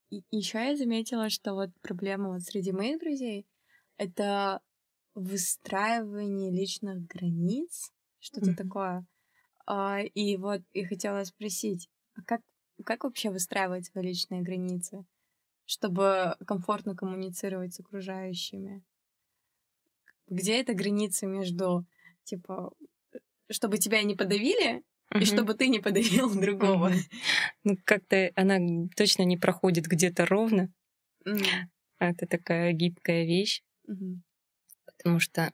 И 0.09 0.23
еще 0.31 0.59
я 0.59 0.77
заметила, 0.77 1.29
что 1.29 1.53
вот 1.53 1.69
проблема 1.81 2.29
вот 2.29 2.41
среди 2.41 2.71
моих 2.71 2.99
друзей 2.99 3.45
это 3.97 4.61
выстраивание 5.15 6.51
личных 6.51 7.05
границ, 7.07 7.91
что-то 8.19 8.51
mm-hmm. 8.51 8.55
такое. 8.55 9.05
А, 9.65 10.01
и 10.01 10.37
вот 10.37 10.61
и 10.73 10.83
хотела 10.85 11.23
спросить, 11.23 11.89
а 12.15 12.21
как, 12.21 12.41
как 12.85 13.03
вообще 13.03 13.31
выстраивать 13.31 13.87
свои 13.87 14.05
личные 14.05 14.41
границы, 14.41 15.05
чтобы 15.65 16.35
комфортно 16.45 16.95
коммуницировать 16.95 17.73
с 17.73 17.79
окружающими? 17.79 18.83
Где 20.27 20.59
эта 20.59 20.73
граница 20.73 21.25
между, 21.25 21.85
типа, 22.23 22.71
чтобы 23.49 23.77
тебя 23.77 24.03
не 24.03 24.15
подавили, 24.15 24.83
и 25.15 25.25
чтобы 25.25 25.53
ты 25.53 25.67
не 25.67 25.79
подавил 25.79 26.29
другого. 26.39 26.91
Ну, 27.63 27.77
как-то 27.83 28.31
она 28.35 28.59
точно 28.95 29.23
не 29.23 29.37
проходит 29.37 29.85
где-то 29.85 30.25
ровно. 30.25 30.71
Это 31.99 32.27
такая 32.27 32.71
гибкая 32.73 33.25
вещь. 33.25 33.63
Потому 34.85 35.19
что 35.19 35.51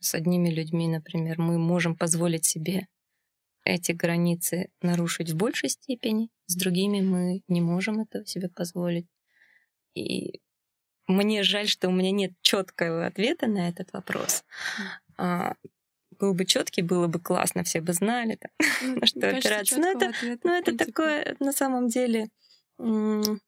с 0.00 0.14
одними 0.14 0.50
людьми, 0.50 0.88
например, 0.88 1.38
мы 1.38 1.58
можем 1.58 1.96
позволить 1.96 2.44
себе 2.44 2.88
эти 3.64 3.92
границы 3.92 4.68
нарушить 4.82 5.30
в 5.30 5.36
большей 5.36 5.70
степени, 5.70 6.28
с 6.46 6.54
другими 6.54 7.00
мы 7.00 7.42
не 7.48 7.62
можем 7.62 8.00
этого 8.00 8.26
себе 8.26 8.48
позволить. 8.48 9.06
И 9.94 10.40
мне 11.06 11.42
жаль, 11.42 11.68
что 11.68 11.88
у 11.88 11.92
меня 11.92 12.10
нет 12.10 12.32
четкого 12.42 13.06
ответа 13.06 13.46
на 13.46 13.68
этот 13.68 13.92
вопрос. 13.92 14.44
Был 16.18 16.34
бы 16.34 16.44
четкий, 16.44 16.82
было 16.82 17.06
бы 17.06 17.20
классно, 17.20 17.64
все 17.64 17.80
бы 17.80 17.92
знали, 17.92 18.36
там, 18.36 18.50
ну, 18.82 19.00
на 19.00 19.06
что 19.06 19.28
опираться. 19.28 19.78
Но 19.78 19.88
это, 19.88 20.12
но 20.42 20.54
это 20.54 20.76
такое, 20.76 21.36
на 21.40 21.52
самом 21.52 21.88
деле, 21.88 22.28
это 22.78 23.38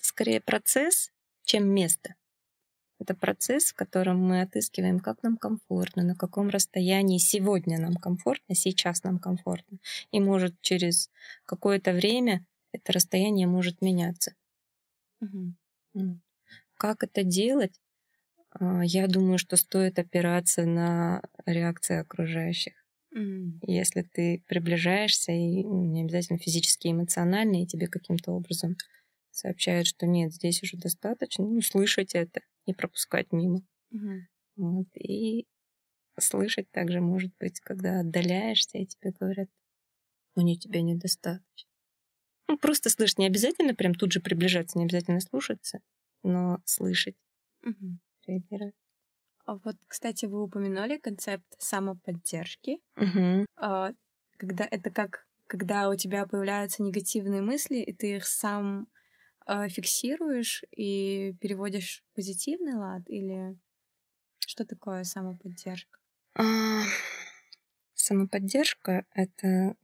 скорее 0.00 0.40
процесс, 0.40 1.10
чем 1.44 1.68
место. 1.68 2.14
Это 3.00 3.14
процесс, 3.14 3.72
в 3.72 3.74
котором 3.74 4.20
мы 4.20 4.40
отыскиваем, 4.40 5.00
как 5.00 5.22
нам 5.22 5.36
комфортно, 5.36 6.02
на 6.04 6.14
каком 6.14 6.48
расстоянии 6.48 7.18
сегодня 7.18 7.78
нам 7.78 7.96
комфортно, 7.96 8.54
сейчас 8.54 9.02
нам 9.02 9.18
комфортно. 9.18 9.78
И 10.10 10.20
может 10.20 10.60
через 10.60 11.10
какое-то 11.44 11.92
время 11.92 12.46
это 12.72 12.92
расстояние 12.92 13.46
может 13.46 13.82
меняться. 13.82 14.34
Угу. 15.20 16.20
Как 16.76 17.02
это 17.02 17.24
делать? 17.24 17.80
А, 18.60 18.84
я 18.84 19.06
думаю, 19.08 19.38
что 19.38 19.56
стоит 19.56 19.98
опираться 19.98 20.64
на 20.64 21.22
реакции 21.46 21.96
окружающих. 21.96 22.74
Mm. 23.16 23.58
Если 23.62 24.02
ты 24.02 24.42
приближаешься, 24.46 25.32
и 25.32 25.62
ну, 25.62 25.84
не 25.84 26.02
обязательно 26.02 26.38
физически, 26.38 26.88
эмоционально, 26.88 27.62
и 27.62 27.66
тебе 27.66 27.86
каким-то 27.86 28.32
образом 28.32 28.76
сообщают, 29.30 29.86
что 29.86 30.06
нет, 30.06 30.32
здесь 30.32 30.62
уже 30.62 30.76
достаточно, 30.76 31.44
ну, 31.44 31.60
слышать 31.60 32.14
это, 32.14 32.40
не 32.66 32.74
пропускать 32.74 33.32
мимо. 33.32 33.62
Mm-hmm. 33.92 34.20
Вот, 34.56 34.86
и 34.96 35.46
слышать 36.18 36.70
также, 36.70 37.00
может 37.00 37.32
быть, 37.40 37.60
когда 37.60 38.00
отдаляешься, 38.00 38.78
и 38.78 38.86
тебе 38.86 39.12
говорят, 39.18 39.48
мне 40.36 40.56
тебя 40.56 40.82
недостаточно. 40.82 41.70
Ну, 42.48 42.58
просто 42.58 42.90
слышать, 42.90 43.18
не 43.18 43.26
обязательно 43.26 43.74
прям 43.74 43.94
тут 43.94 44.12
же 44.12 44.20
приближаться, 44.20 44.78
не 44.78 44.84
обязательно 44.84 45.20
слушаться, 45.20 45.80
но 46.22 46.60
слышать. 46.64 47.16
Mm-hmm 47.66 47.98
тренера. 48.24 48.72
А 49.46 49.56
вот, 49.56 49.76
кстати, 49.86 50.26
вы 50.26 50.42
упомянули 50.42 50.96
концепт 50.96 51.44
самоподдержки. 51.58 52.80
Угу. 52.96 53.46
Когда 54.36 54.66
это 54.70 54.90
как 54.90 55.26
когда 55.46 55.90
у 55.90 55.94
тебя 55.94 56.26
появляются 56.26 56.82
негативные 56.82 57.42
мысли, 57.42 57.76
и 57.76 57.92
ты 57.92 58.16
их 58.16 58.26
сам 58.26 58.88
э, 59.46 59.68
фиксируешь 59.68 60.64
и 60.74 61.34
переводишь 61.40 62.02
в 62.02 62.16
позитивный 62.16 62.74
лад, 62.74 63.02
или 63.06 63.56
что 64.38 64.64
такое 64.64 65.04
самоподдержка? 65.04 65.98
А, 66.34 66.82
самоподдержка 67.94 69.04
это 69.12 69.76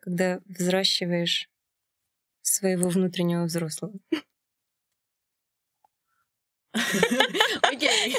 когда 0.00 0.40
взращиваешь 0.46 1.50
своего 2.40 2.88
внутреннего 2.88 3.44
взрослого. 3.44 3.94
Окей. 7.62 8.14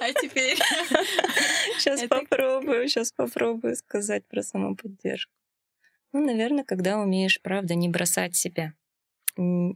А 0.00 0.12
теперь... 0.12 0.58
Сейчас 1.78 2.02
попробую, 2.08 2.88
сейчас 2.88 3.12
попробую 3.12 3.76
сказать 3.76 4.24
про 4.26 4.42
самоподдержку. 4.42 5.32
Ну, 6.12 6.24
наверное, 6.24 6.64
когда 6.64 6.98
умеешь, 6.98 7.40
правда, 7.42 7.74
не 7.74 7.88
бросать 7.88 8.36
себя. 8.36 8.74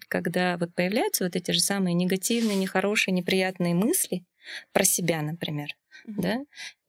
Когда 0.08 0.58
вот 0.58 0.74
появляются 0.74 1.24
вот 1.24 1.34
эти 1.34 1.50
же 1.50 1.60
самые 1.60 1.94
негативные, 1.94 2.56
нехорошие, 2.56 3.14
неприятные 3.14 3.74
мысли 3.74 4.24
про 4.72 4.84
себя, 4.84 5.22
например, 5.22 5.70
да, 6.04 6.40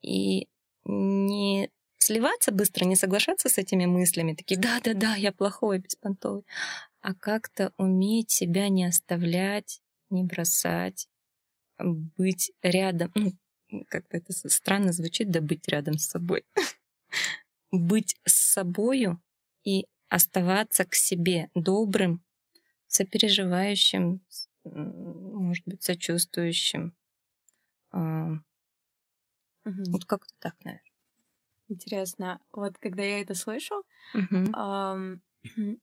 и 0.01 0.47
не 0.85 1.69
сливаться 1.97 2.51
быстро, 2.51 2.85
не 2.85 2.95
соглашаться 2.95 3.49
с 3.49 3.57
этими 3.57 3.85
мыслями, 3.85 4.33
такие, 4.33 4.59
да-да-да, 4.59 5.15
я 5.15 5.31
плохой, 5.31 5.79
беспонтовый, 5.79 6.43
а 7.01 7.13
как-то 7.13 7.71
уметь 7.77 8.31
себя 8.31 8.69
не 8.69 8.85
оставлять 8.85 9.81
не 10.09 10.23
бросать, 10.23 11.07
быть 11.77 12.51
рядом. 12.61 13.11
Ну, 13.15 13.33
как-то 13.89 14.17
это 14.17 14.33
странно 14.33 14.93
звучит, 14.93 15.29
да 15.29 15.41
быть 15.41 15.67
рядом 15.67 15.97
с 15.97 16.07
собой. 16.07 16.43
быть 17.71 18.15
с 18.25 18.33
собою 18.33 19.21
и 19.63 19.85
оставаться 20.09 20.85
к 20.85 20.95
себе 20.95 21.49
добрым, 21.53 22.23
сопереживающим, 22.87 24.21
может 24.63 25.65
быть, 25.65 25.83
сочувствующим, 25.83 26.95
угу. 29.67 29.83
Вот 29.91 30.05
как-то 30.05 30.33
так, 30.39 30.55
наверное. 30.63 30.83
Интересно. 31.69 32.39
Вот 32.51 32.77
когда 32.77 33.03
я 33.03 33.21
это 33.21 33.35
слышу, 33.35 33.83
угу. 34.13 34.35
эм, 34.35 35.21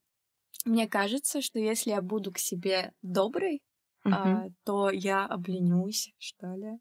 мне 0.65 0.89
кажется, 0.89 1.43
что 1.43 1.59
если 1.59 1.91
я 1.91 2.01
буду 2.01 2.33
к 2.33 2.39
себе 2.39 2.93
доброй, 3.03 3.63
угу. 4.05 4.15
э, 4.15 4.51
то 4.65 4.91
я 4.91 5.27
обленюсь, 5.27 6.15
что 6.19 6.55
ли, 6.55 6.79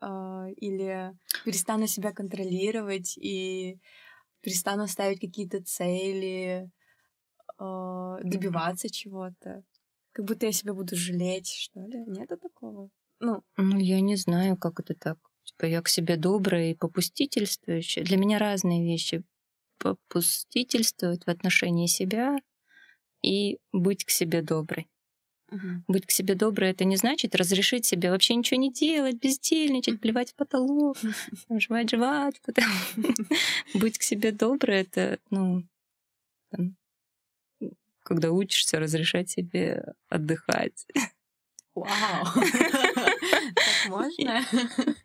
э, 0.00 0.52
или 0.56 1.12
перестану 1.44 1.86
себя 1.86 2.12
контролировать 2.12 3.16
и 3.18 3.78
перестану 4.40 4.86
ставить 4.86 5.20
какие-то 5.20 5.62
цели, 5.62 6.70
э, 7.58 8.16
добиваться 8.22 8.90
чего-то. 8.90 9.64
Как 10.12 10.24
будто 10.26 10.46
я 10.46 10.52
себя 10.52 10.74
буду 10.74 10.94
жалеть, 10.96 11.48
что 11.48 11.80
ли. 11.80 12.04
Нету 12.06 12.36
такого? 12.36 12.90
Ну, 13.20 13.42
ну 13.56 13.78
я 13.78 14.00
не 14.00 14.16
знаю, 14.16 14.56
как 14.56 14.80
это 14.80 14.94
так. 14.94 15.18
Типа 15.44 15.66
я 15.66 15.82
к 15.82 15.88
себе 15.88 16.16
добрая 16.16 16.70
и 16.70 16.74
попустительствующая. 16.74 18.04
Для 18.04 18.16
меня 18.16 18.38
разные 18.38 18.84
вещи. 18.84 19.24
Попустительствовать 19.78 21.24
в 21.26 21.28
отношении 21.28 21.86
себя 21.86 22.38
и 23.22 23.58
быть 23.72 24.04
к 24.04 24.10
себе 24.10 24.40
доброй. 24.42 24.88
Угу. 25.54 25.84
Быть 25.88 26.06
к 26.06 26.10
себе 26.10 26.34
доброй 26.34 26.70
это 26.70 26.84
не 26.84 26.96
значит 26.96 27.34
разрешить 27.36 27.86
себе 27.86 28.10
вообще 28.10 28.34
ничего 28.34 28.58
не 28.58 28.72
делать, 28.72 29.16
бездельничать, 29.16 30.00
плевать 30.00 30.32
в 30.32 30.34
потолок, 30.34 30.96
жевать, 31.50 31.90
жевать. 31.90 32.40
Быть 33.74 33.98
к 33.98 34.02
себе 34.02 34.32
доброй 34.32 34.80
это, 34.80 35.18
ну, 35.30 35.64
когда 38.02 38.32
учишься 38.32 38.80
разрешать 38.80 39.30
себе 39.30 39.94
отдыхать. 40.08 40.86
Вау! 41.74 42.26
Так 43.54 43.88
можно? 43.88 44.42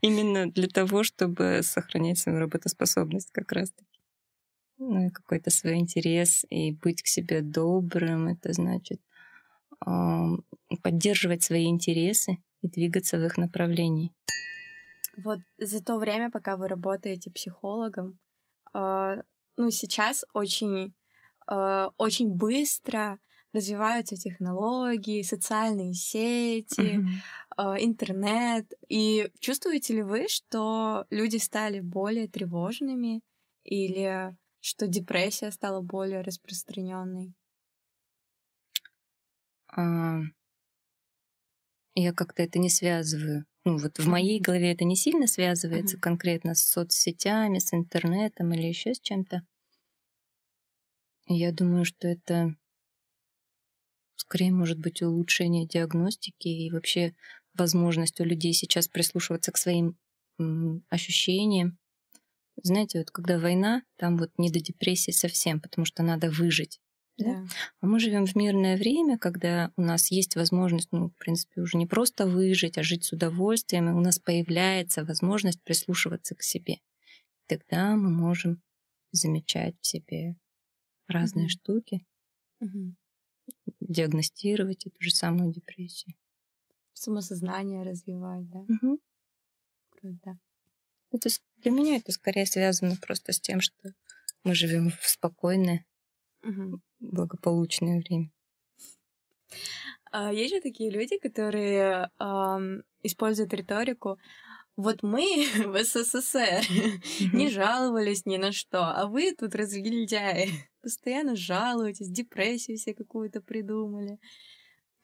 Именно 0.01 0.51
для 0.51 0.67
того, 0.67 1.03
чтобы 1.03 1.61
сохранять 1.63 2.17
свою 2.17 2.39
работоспособность 2.39 3.31
как 3.31 3.51
раз-таки. 3.51 3.99
Ну 4.77 5.07
и 5.07 5.09
какой-то 5.09 5.49
свой 5.49 5.75
интерес, 5.75 6.45
и 6.49 6.71
быть 6.71 7.01
к 7.03 7.07
себе 7.07 7.41
добрым, 7.41 8.27
это 8.27 8.53
значит 8.53 9.01
поддерживать 10.83 11.43
свои 11.43 11.65
интересы 11.65 12.37
и 12.61 12.67
двигаться 12.67 13.17
в 13.17 13.25
их 13.25 13.37
направлении. 13.37 14.13
Вот 15.17 15.39
за 15.57 15.83
то 15.83 15.97
время, 15.97 16.31
пока 16.31 16.55
вы 16.55 16.67
работаете 16.67 17.31
психологом, 17.31 18.19
а, 18.73 19.17
ну 19.57 19.69
сейчас 19.71 20.23
очень, 20.33 20.93
а, 21.47 21.91
очень 21.97 22.29
быстро 22.29 23.19
развиваются 23.51 24.15
технологии, 24.15 25.23
социальные 25.23 25.93
сети, 25.93 27.03
mm-hmm. 27.57 27.77
интернет. 27.79 28.71
И 28.87 29.31
чувствуете 29.39 29.95
ли 29.95 30.03
вы, 30.03 30.27
что 30.27 31.05
люди 31.09 31.37
стали 31.37 31.79
более 31.79 32.27
тревожными 32.27 33.21
или 33.63 34.37
что 34.61 34.87
депрессия 34.87 35.51
стала 35.51 35.81
более 35.81 36.21
распространенной? 36.21 37.33
А, 39.71 40.21
я 41.95 42.13
как-то 42.13 42.43
это 42.43 42.59
не 42.59 42.69
связываю. 42.69 43.45
Ну, 43.65 43.77
вот 43.77 43.99
в 43.99 44.07
моей 44.07 44.39
голове 44.39 44.71
это 44.71 44.85
не 44.85 44.95
сильно 44.95 45.27
связывается 45.27 45.97
mm-hmm. 45.97 46.01
конкретно 46.01 46.55
с 46.55 46.63
соцсетями, 46.63 47.59
с 47.59 47.73
интернетом 47.73 48.53
или 48.53 48.67
еще 48.67 48.93
с 48.93 48.99
чем-то. 48.99 49.45
Я 51.27 51.51
думаю, 51.51 51.85
что 51.85 52.07
это 52.07 52.55
скорее 54.15 54.51
может 54.51 54.79
быть 54.79 55.01
улучшение 55.01 55.67
диагностики 55.67 56.47
и 56.47 56.71
вообще 56.71 57.15
возможность 57.53 58.19
у 58.19 58.23
людей 58.23 58.53
сейчас 58.53 58.87
прислушиваться 58.87 59.51
к 59.51 59.57
своим 59.57 59.97
ощущениям. 60.89 61.77
Знаете, 62.61 62.99
вот 62.99 63.11
когда 63.11 63.39
война, 63.39 63.83
там 63.97 64.17
вот 64.17 64.31
не 64.37 64.49
до 64.49 64.59
депрессии 64.59 65.11
совсем, 65.11 65.59
потому 65.59 65.85
что 65.85 66.03
надо 66.03 66.29
выжить. 66.29 66.79
Да? 67.25 67.45
А 67.81 67.85
мы 67.85 67.99
живем 67.99 68.25
в 68.25 68.35
мирное 68.35 68.77
время, 68.77 69.17
когда 69.17 69.71
у 69.75 69.81
нас 69.81 70.11
есть 70.11 70.35
возможность, 70.35 70.89
ну, 70.91 71.09
в 71.09 71.17
принципе, 71.17 71.61
уже 71.61 71.77
не 71.77 71.85
просто 71.85 72.27
выжить, 72.27 72.77
а 72.77 72.83
жить 72.83 73.03
с 73.03 73.11
удовольствием, 73.11 73.89
и 73.89 73.93
у 73.93 73.99
нас 73.99 74.19
появляется 74.19 75.03
возможность 75.03 75.61
прислушиваться 75.63 76.35
к 76.35 76.43
себе. 76.43 76.77
Тогда 77.47 77.95
мы 77.95 78.09
можем 78.09 78.61
замечать 79.11 79.75
в 79.81 79.87
себе 79.87 80.35
разные 81.07 81.47
mm-hmm. 81.47 81.49
штуки. 81.49 82.05
Mm-hmm 82.63 82.93
диагностировать 83.89 84.85
эту 84.85 85.01
же 85.01 85.11
самую 85.11 85.51
депрессию. 85.51 86.15
Самосознание 86.93 87.83
развивать, 87.83 88.49
да? 88.49 88.59
Угу. 88.59 88.99
Круто. 89.89 90.39
Это, 91.11 91.29
для 91.57 91.71
меня 91.71 91.97
это 91.97 92.11
скорее 92.11 92.45
связано 92.45 92.95
просто 92.97 93.31
с 93.31 93.39
тем, 93.39 93.61
что 93.61 93.93
мы 94.43 94.53
живем 94.53 94.91
в 94.91 95.07
спокойное, 95.07 95.85
угу. 96.43 96.81
благополучное 96.99 97.99
время. 97.99 98.31
А, 100.11 100.31
есть 100.31 100.53
же 100.53 100.61
такие 100.61 100.89
люди, 100.89 101.17
которые 101.17 102.09
э, 102.19 102.81
используют 103.03 103.53
риторику 103.53 104.17
вот 104.79 105.03
мы 105.03 105.45
в 105.65 105.83
СССР 105.83 106.61
не 107.33 107.49
жаловались 107.49 108.25
ни 108.25 108.37
на 108.37 108.51
что, 108.51 108.85
а 108.85 109.07
вы 109.07 109.33
тут 109.37 109.53
разгильдяи. 109.55 110.49
Постоянно 110.81 111.35
жалуетесь, 111.35 112.09
депрессию 112.09 112.77
себе 112.77 112.95
какую-то 112.95 113.41
придумали. 113.41 114.19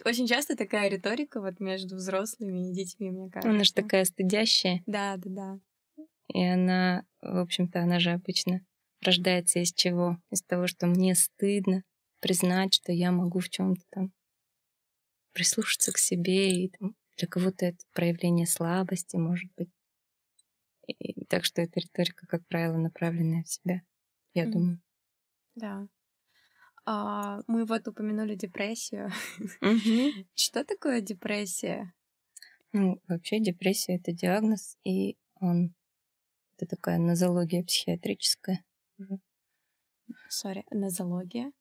Очень 0.06 0.28
часто 0.28 0.56
такая 0.56 0.90
риторика 0.90 1.42
вот 1.42 1.60
между 1.60 1.98
взрослыми 1.98 2.70
и 2.70 2.74
детьми, 2.74 3.12
мне 3.12 3.30
кажется. 3.30 3.50
Она 3.50 3.64
же 3.64 3.74
такая 3.74 4.06
стыдящая. 4.06 4.82
Да, 4.86 5.16
да, 5.18 5.30
да. 5.30 5.60
И 6.34 6.44
она, 6.44 7.04
в 7.22 7.38
общем-то, 7.38 7.82
она 7.82 8.00
же 8.00 8.12
обычно 8.12 8.62
рождается 9.06 9.60
из 9.60 9.74
чего? 9.74 10.18
Из 10.32 10.42
того, 10.42 10.68
что 10.68 10.88
мне 10.88 11.16
стыдно 11.16 11.84
признать, 12.20 12.74
что 12.74 12.92
я 12.92 13.12
могу 13.12 13.40
в 13.40 13.50
чем-то 13.50 13.82
там 13.92 14.12
прислушаться 15.34 15.92
к 15.92 15.98
себе 15.98 16.64
и 16.64 16.70
там, 16.70 16.96
для 17.18 17.28
кого-то 17.28 17.66
это 17.66 17.78
проявление 17.94 18.48
слабости, 18.48 19.16
может 19.16 19.52
быть. 19.56 19.70
И, 20.88 21.26
так 21.26 21.46
что 21.46 21.62
эта 21.62 21.80
риторика, 21.80 22.28
как 22.28 22.46
правило, 22.48 22.78
направленная 22.78 23.44
в 23.44 23.50
себя, 23.50 23.82
я 24.34 24.46
mm. 24.46 24.52
думаю. 24.52 24.82
Да. 25.56 25.88
А, 26.86 27.42
мы 27.48 27.66
вот 27.66 27.88
упомянули 27.88 28.36
депрессию. 28.36 29.10
Mm-hmm. 29.62 30.28
Что 30.36 30.64
такое 30.64 31.02
депрессия? 31.02 31.94
Ну, 32.72 33.02
вообще 33.08 33.40
депрессия 33.40 33.96
это 33.96 34.12
диагноз, 34.12 34.78
и 34.84 35.18
он 35.40 35.74
это 36.58 36.76
такая 36.76 37.00
нозология 37.00 37.64
психиатрическая. 37.64 38.64
Сори, 40.30 40.64
нозология? 40.72 41.52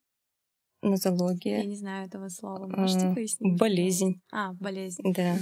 нозология. 0.85 1.59
Я 1.59 1.65
не 1.65 1.75
знаю 1.75 2.07
этого 2.07 2.29
слова. 2.29 2.67
Можете 2.67 3.13
пояснить? 3.13 3.57
Болезнь. 3.57 4.21
А, 4.31 4.53
болезнь. 4.53 5.01
Да. 5.03 5.37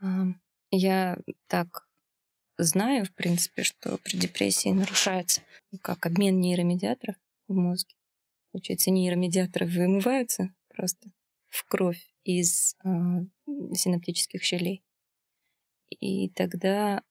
Угу. 0.00 0.34
Я 0.70 1.18
так 1.46 1.86
знаю, 2.58 3.04
в 3.04 3.14
принципе, 3.14 3.62
что 3.62 3.98
при 3.98 4.16
депрессии 4.16 4.70
нарушается 4.70 5.42
как 5.82 6.06
обмен 6.06 6.40
нейромедиаторов 6.40 7.16
в 7.48 7.54
мозге. 7.54 7.94
Получается, 8.52 8.90
нейромедиаторы 8.90 9.66
вымываются 9.66 10.54
просто 10.68 11.10
в 11.48 11.64
кровь 11.66 12.04
из 12.24 12.76
э, 12.84 12.88
синаптических 13.74 14.42
щелей. 14.42 14.84
И 15.90 16.30
тогда 16.30 17.02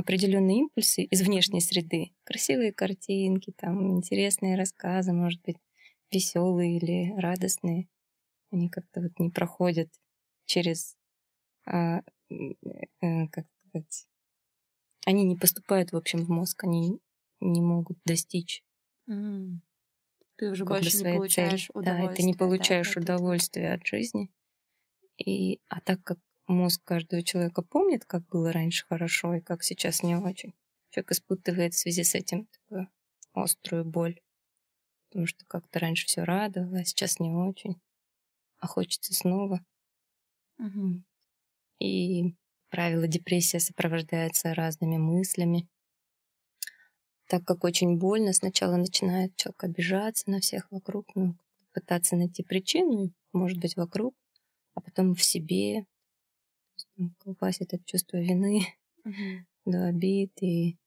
определенные 0.00 0.60
импульсы 0.60 1.02
из 1.04 1.22
внешней 1.22 1.60
среды, 1.60 2.12
красивые 2.24 2.72
картинки, 2.72 3.52
там 3.56 3.96
интересные 3.96 4.56
рассказы, 4.56 5.12
может 5.12 5.40
быть, 5.42 5.56
веселые 6.10 6.76
или 6.76 7.14
радостные, 7.18 7.88
они 8.50 8.68
как-то 8.68 9.00
вот 9.00 9.18
не 9.18 9.30
проходят 9.30 9.88
через, 10.46 10.96
а, 11.66 12.02
э, 12.30 13.28
как 13.30 13.46
сказать, 13.68 14.06
они 15.06 15.24
не 15.24 15.36
поступают, 15.36 15.92
в 15.92 15.96
общем, 15.96 16.24
в 16.24 16.28
мозг, 16.28 16.64
они 16.64 17.00
не 17.40 17.60
могут 17.60 17.98
достичь. 18.04 18.62
Mm. 19.08 19.60
Ты 20.36 20.50
уже 20.50 20.64
больше 20.64 20.96
не 20.96 21.04
получаешь 21.04 21.66
цели. 21.66 21.78
удовольствия. 21.78 22.08
Да, 22.08 22.14
ты 22.14 22.22
не 22.22 22.34
получаешь 22.34 22.94
да, 22.94 23.00
удовольствия 23.00 23.72
от 23.74 23.86
жизни. 23.86 24.30
И, 25.18 25.60
а 25.68 25.80
так 25.80 26.02
как 26.02 26.18
мозг 26.50 26.82
каждого 26.84 27.22
человека 27.22 27.62
помнит, 27.62 28.04
как 28.04 28.26
было 28.26 28.52
раньше 28.52 28.86
хорошо 28.86 29.34
и 29.34 29.40
как 29.40 29.62
сейчас 29.62 30.02
не 30.02 30.16
очень, 30.16 30.54
человек 30.90 31.12
испытывает 31.12 31.74
в 31.74 31.78
связи 31.78 32.04
с 32.04 32.14
этим 32.14 32.46
такую 32.46 32.88
острую 33.32 33.84
боль 33.84 34.20
потому 35.10 35.26
что 35.26 35.44
как-то 35.46 35.80
раньше 35.80 36.06
все 36.06 36.22
радовало, 36.22 36.78
а 36.78 36.84
сейчас 36.84 37.18
не 37.18 37.30
очень, 37.30 37.80
а 38.58 38.66
хочется 38.66 39.12
снова. 39.12 39.60
Угу. 40.58 41.02
И 41.80 42.36
правило 42.68 43.08
депрессия 43.08 43.58
сопровождается 43.58 44.54
разными 44.54 44.98
мыслями. 44.98 45.68
Так 47.26 47.44
как 47.44 47.64
очень 47.64 47.96
больно, 47.98 48.32
сначала 48.32 48.76
начинает 48.76 49.34
человек 49.36 49.64
обижаться 49.64 50.30
на 50.30 50.40
всех 50.40 50.70
вокруг, 50.70 51.06
ну, 51.14 51.36
пытаться 51.72 52.16
найти 52.16 52.42
причину, 52.42 53.12
может 53.32 53.58
быть, 53.58 53.76
вокруг, 53.76 54.14
а 54.74 54.80
потом 54.80 55.14
в 55.14 55.22
себе. 55.22 55.86
Там 56.96 57.14
колбасит 57.18 57.74
от 57.74 57.84
чувства 57.86 58.18
вины 58.18 58.62
Мгм. 59.04 59.44
до 59.66 59.86
обид 59.86 60.32
и 60.42 60.78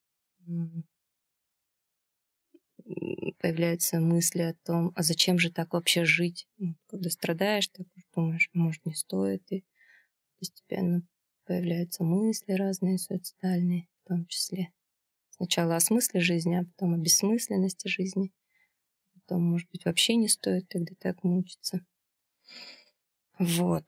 появляются 3.40 4.00
мысли 4.00 4.42
о 4.42 4.54
том, 4.66 4.92
а 4.96 5.04
зачем 5.04 5.40
же 5.40 5.52
так 5.52 5.74
вообще 5.74 6.06
жить? 6.06 6.48
Ну, 6.58 6.76
Когда 6.88 7.10
страдаешь, 7.10 7.68
так 7.68 7.88
уж 7.96 8.04
думаешь, 8.16 8.50
может, 8.54 8.86
не 8.86 8.94
стоит. 8.94 9.44
И 9.52 9.64
постепенно 10.40 11.04
появляются 11.46 12.04
мысли 12.04 12.54
разные, 12.54 13.00
суицидальные 13.00 13.88
в 14.06 14.10
том 14.10 14.26
числе. 14.28 14.72
Сначала 15.32 15.76
о 15.78 15.82
смысле 15.82 16.22
жизни, 16.22 16.56
а 16.56 16.66
потом 16.66 16.96
о 16.96 16.98
бессмысленности 16.98 17.88
жизни. 17.88 18.34
Потом, 19.16 19.44
может 19.44 19.70
быть, 19.72 19.86
вообще 19.86 20.16
не 20.16 20.30
стоит 20.30 20.68
тогда 20.70 20.94
так 21.00 21.24
мучиться. 21.24 21.82
Вот. 23.40 23.86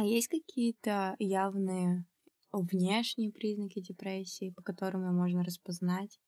А 0.00 0.02
есть 0.02 0.28
какие-то 0.28 1.14
явные 1.18 2.06
внешние 2.52 3.30
признаки 3.30 3.80
депрессии, 3.80 4.48
по 4.48 4.62
которым 4.62 5.04
ее 5.04 5.10
можно 5.10 5.44
распознать? 5.44 6.18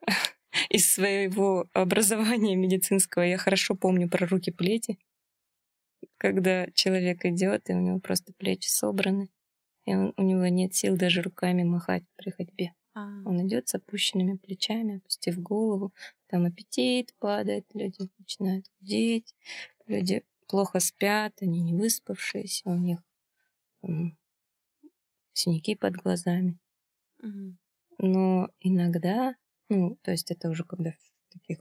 Из 0.70 0.90
своего 0.90 1.68
образования 1.74 2.56
медицинского 2.56 3.22
я 3.22 3.36
хорошо 3.36 3.74
помню 3.74 4.08
про 4.08 4.26
руки 4.26 4.50
плети. 4.50 4.98
Когда 6.16 6.70
человек 6.70 7.26
идет, 7.26 7.68
и 7.68 7.74
у 7.74 7.80
него 7.80 8.00
просто 8.00 8.32
плечи 8.32 8.68
собраны, 8.68 9.28
и 9.84 9.94
он, 9.94 10.14
у 10.16 10.22
него 10.22 10.46
нет 10.46 10.74
сил 10.74 10.96
даже 10.96 11.20
руками 11.20 11.64
махать 11.64 12.04
при 12.16 12.30
ходьбе. 12.30 12.72
А, 12.94 13.08
Он 13.26 13.46
идет 13.46 13.68
с 13.68 13.74
опущенными 13.74 14.38
плечами, 14.38 14.96
опустив 14.96 15.38
голову. 15.38 15.92
Там 16.28 16.46
аппетит 16.46 17.14
падает, 17.18 17.66
люди 17.74 18.08
начинают 18.18 18.64
худеть, 18.78 19.34
люди 19.86 20.24
плохо 20.48 20.80
спят, 20.80 21.34
они 21.42 21.60
не 21.62 21.74
выспавшиеся, 21.74 22.62
у 22.70 22.76
них 22.76 23.00
м, 23.84 24.18
синяки 25.32 25.76
под 25.76 25.94
глазами. 25.94 26.58
Но 27.98 28.48
иногда, 28.60 29.34
ну, 29.68 29.96
то 30.02 30.10
есть 30.10 30.30
это 30.30 30.48
уже 30.48 30.64
когда 30.64 30.92
в 30.92 31.32
таких 31.32 31.58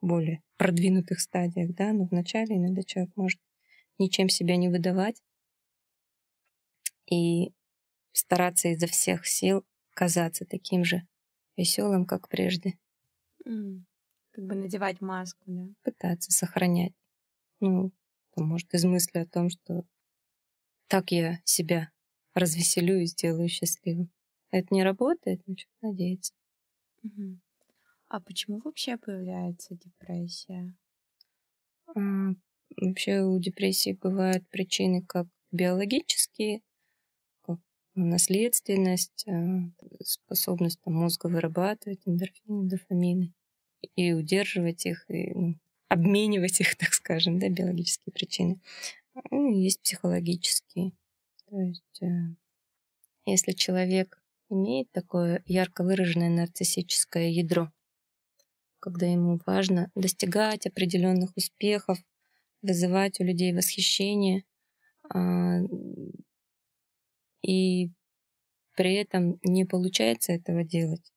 более 0.00 0.42
продвинутых 0.56 1.20
стадиях, 1.20 1.74
да, 1.74 1.92
но 1.92 2.04
вначале 2.04 2.56
иногда 2.56 2.82
человек 2.82 3.12
может 3.16 3.40
ничем 3.98 4.28
себя 4.28 4.56
не 4.56 4.68
выдавать 4.68 5.22
и 7.10 7.52
стараться 8.12 8.68
изо 8.68 8.86
всех 8.86 9.26
сил 9.26 9.64
казаться 9.94 10.44
таким 10.46 10.84
же 10.84 11.06
веселым, 11.56 12.06
как 12.06 12.28
прежде, 12.28 12.78
М. 13.46 13.86
Как 14.32 14.44
бы 14.44 14.54
надевать 14.54 15.00
маску, 15.00 15.42
да? 15.46 15.68
пытаться 15.82 16.32
сохранять. 16.32 16.92
Ну, 17.60 17.92
там, 18.36 18.46
может, 18.48 18.74
из 18.74 18.84
мысли 18.84 19.18
о 19.20 19.26
том, 19.26 19.50
что 19.50 19.84
так 20.88 21.12
я 21.12 21.40
себя 21.44 21.90
развеселю 22.34 22.98
и 23.00 23.06
сделаю 23.06 23.48
счастливым. 23.48 24.10
Это 24.50 24.74
не 24.74 24.82
работает, 24.82 25.42
но 25.46 25.54
что 25.56 25.70
надеяться. 25.82 26.32
Мгм. 27.02 27.40
А 28.08 28.20
почему 28.20 28.60
вообще 28.64 28.98
появляется 28.98 29.74
депрессия? 29.76 30.74
А, 31.86 32.00
Вообще 32.80 33.22
у 33.22 33.38
депрессии 33.38 33.92
бывают 34.00 34.48
причины 34.50 35.02
как 35.02 35.26
биологические, 35.52 36.62
как 37.42 37.60
наследственность, 37.94 39.26
а, 39.28 39.70
способность 40.04 40.80
там, 40.82 40.94
мозга 40.94 41.28
вырабатывать 41.28 42.02
эндорфины, 42.06 42.68
дофамины 42.68 43.34
и 43.96 44.12
удерживать 44.14 44.86
их, 44.86 45.06
и 45.10 45.32
ну, 45.34 45.56
обменивать 45.88 46.60
их, 46.60 46.74
так 46.78 46.92
скажем, 46.94 47.38
да, 47.38 47.48
биологические 47.48 48.12
причины. 48.12 48.60
Ну, 49.30 49.50
есть 49.50 49.80
психологические. 49.82 50.92
То 51.48 51.58
есть 51.60 52.02
э, 52.02 52.06
если 53.24 53.52
человек 53.52 54.20
имеет 54.50 54.90
такое 54.92 55.42
ярко 55.46 55.82
выраженное 55.82 56.28
нарциссическое 56.28 57.28
ядро, 57.28 57.72
когда 58.78 59.06
ему 59.06 59.40
важно 59.46 59.90
достигать 59.94 60.66
определенных 60.66 61.36
успехов, 61.36 61.98
вызывать 62.62 63.20
у 63.20 63.24
людей 63.24 63.52
восхищение, 63.52 64.44
а, 65.12 65.60
и 67.42 67.90
при 68.76 68.94
этом 68.94 69.38
не 69.42 69.64
получается 69.64 70.32
этого 70.32 70.62
делать. 70.62 71.12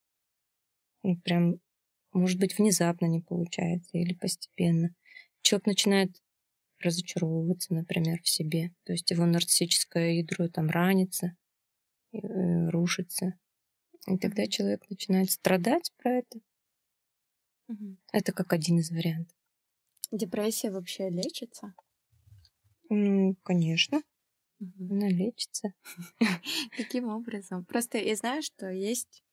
Ну, 1.03 1.17
прям, 1.17 1.59
может 2.13 2.39
быть, 2.39 2.57
внезапно 2.57 3.05
не 3.05 3.21
получается 3.21 3.97
или 3.97 4.13
постепенно. 4.13 4.95
Человек 5.41 5.67
начинает 5.67 6.11
разочаровываться, 6.79 7.73
например, 7.73 8.21
в 8.23 8.29
себе. 8.29 8.71
То 8.85 8.93
есть 8.93 9.11
его 9.11 9.25
нарциссическое 9.25 10.13
ядро 10.13 10.47
там 10.49 10.69
ранится, 10.69 11.35
э, 12.13 12.19
рушится. 12.69 13.35
И 14.07 14.17
тогда 14.17 14.47
человек 14.47 14.89
начинает 14.89 15.31
страдать 15.31 15.91
про 15.97 16.19
это. 16.19 16.39
Мгм. 17.67 17.97
Это 18.13 18.33
как 18.33 18.53
один 18.53 18.77
из 18.77 18.91
вариантов. 18.91 19.35
Депрессия 20.11 20.69
вообще 20.69 21.09
лечится? 21.09 21.73
Ну, 22.89 23.35
конечно, 23.43 24.03
Мгм. 24.59 24.89
она 24.89 25.09
лечится. 25.09 25.73
Каким 26.71 27.07
образом? 27.09 27.65
Просто 27.65 27.97
я 27.97 28.15
знаю, 28.15 28.41
что 28.41 28.69
есть 28.69 29.23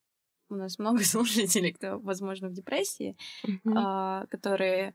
у 0.49 0.55
нас 0.57 0.79
много 0.79 1.01
слушателей, 1.05 1.73
кто, 1.73 1.99
возможно, 1.99 2.49
в 2.49 2.53
депрессии, 2.53 3.17
Мгм. 3.47 3.77
а, 3.77 4.27
которые, 4.29 4.95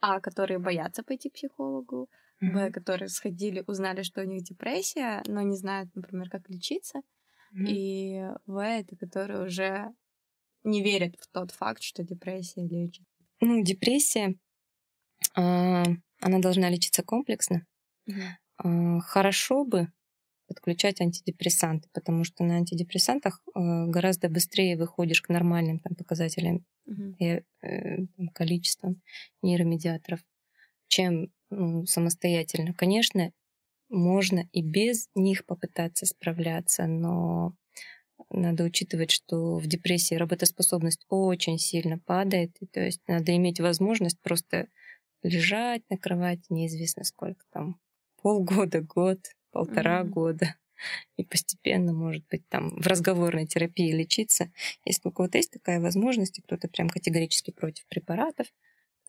а, 0.00 0.20
которые 0.20 0.58
боятся 0.58 1.02
пойти 1.04 1.30
к 1.30 1.34
психологу, 1.34 2.10
б, 2.44 2.70
Мгм. 2.70 2.72
которые 2.72 3.08
сходили, 3.08 3.64
узнали, 3.66 4.02
что 4.02 4.22
у 4.22 4.24
них 4.24 4.44
депрессия, 4.44 5.22
но 5.26 5.42
не 5.42 5.56
знают, 5.56 5.94
например, 5.94 6.30
как 6.30 6.48
лечиться, 6.50 7.02
Мгм. 7.50 7.76
и 7.76 8.22
в, 8.46 8.58
это, 8.64 8.96
которые 8.96 9.44
уже 9.46 9.94
не 10.64 10.82
верят 10.82 11.16
в 11.20 11.28
тот 11.28 11.52
факт, 11.52 11.82
что 11.82 12.04
депрессия 12.04 12.66
лечит. 12.66 13.06
Ну, 13.40 13.62
депрессия, 13.62 14.36
а, 15.34 15.84
она 16.20 16.38
должна 16.40 16.70
лечиться 16.70 17.02
комплексно. 17.02 17.66
А, 18.58 19.00
Хорошо 19.00 19.64
бы 19.64 19.88
подключать 20.50 21.00
антидепрессанты, 21.00 21.88
потому 21.94 22.24
что 22.24 22.44
на 22.44 22.56
антидепрессантах 22.56 23.42
а, 23.54 23.86
гораздо 23.86 24.28
быстрее 24.28 24.76
выходишь 24.76 25.22
к 25.22 25.30
нормальным 25.30 25.78
там, 25.78 25.94
показателям 25.94 26.66
Мгм. 26.86 27.18
и 27.18 27.42
э, 27.62 27.96
там, 28.16 28.28
количеством 28.34 29.02
нейромедиаторов, 29.42 30.20
чем 30.88 31.32
ну, 31.50 31.86
самостоятельно. 31.86 32.74
Конечно, 32.74 33.32
можно 33.90 34.48
и 34.52 34.62
без 34.62 35.08
них 35.14 35.46
попытаться 35.46 36.06
справляться, 36.06 36.86
но 36.86 37.54
надо 38.30 38.64
учитывать, 38.64 39.10
что 39.10 39.56
в 39.56 39.66
депрессии 39.66 40.14
работоспособность 40.14 41.04
очень 41.08 41.58
сильно 41.58 41.98
падает, 41.98 42.56
и, 42.60 42.66
то 42.66 42.80
есть 42.80 43.00
надо 43.08 43.34
иметь 43.36 43.60
возможность 43.60 44.20
просто 44.20 44.68
лежать 45.22 45.82
на 45.90 45.98
кровати 45.98 46.44
неизвестно 46.50 47.04
сколько 47.04 47.44
там, 47.52 47.80
полгода, 48.22 48.80
год, 48.82 49.20
полтора 49.52 50.02
Мгм. 50.02 50.04
года, 50.04 50.56
и 51.16 51.24
постепенно, 51.24 51.92
может 51.92 52.26
быть, 52.30 52.48
там 52.48 52.70
в 52.80 52.86
разговорной 52.86 53.46
терапии 53.46 53.92
лечиться. 53.92 54.52
Если 54.84 55.08
у 55.08 55.12
кого-то 55.12 55.38
есть 55.38 55.52
такая 55.52 55.80
возможность, 55.80 56.38
и 56.38 56.42
кто-то 56.42 56.68
прям 56.68 56.88
категорически 56.88 57.50
против 57.52 57.86
препаратов, 57.88 58.48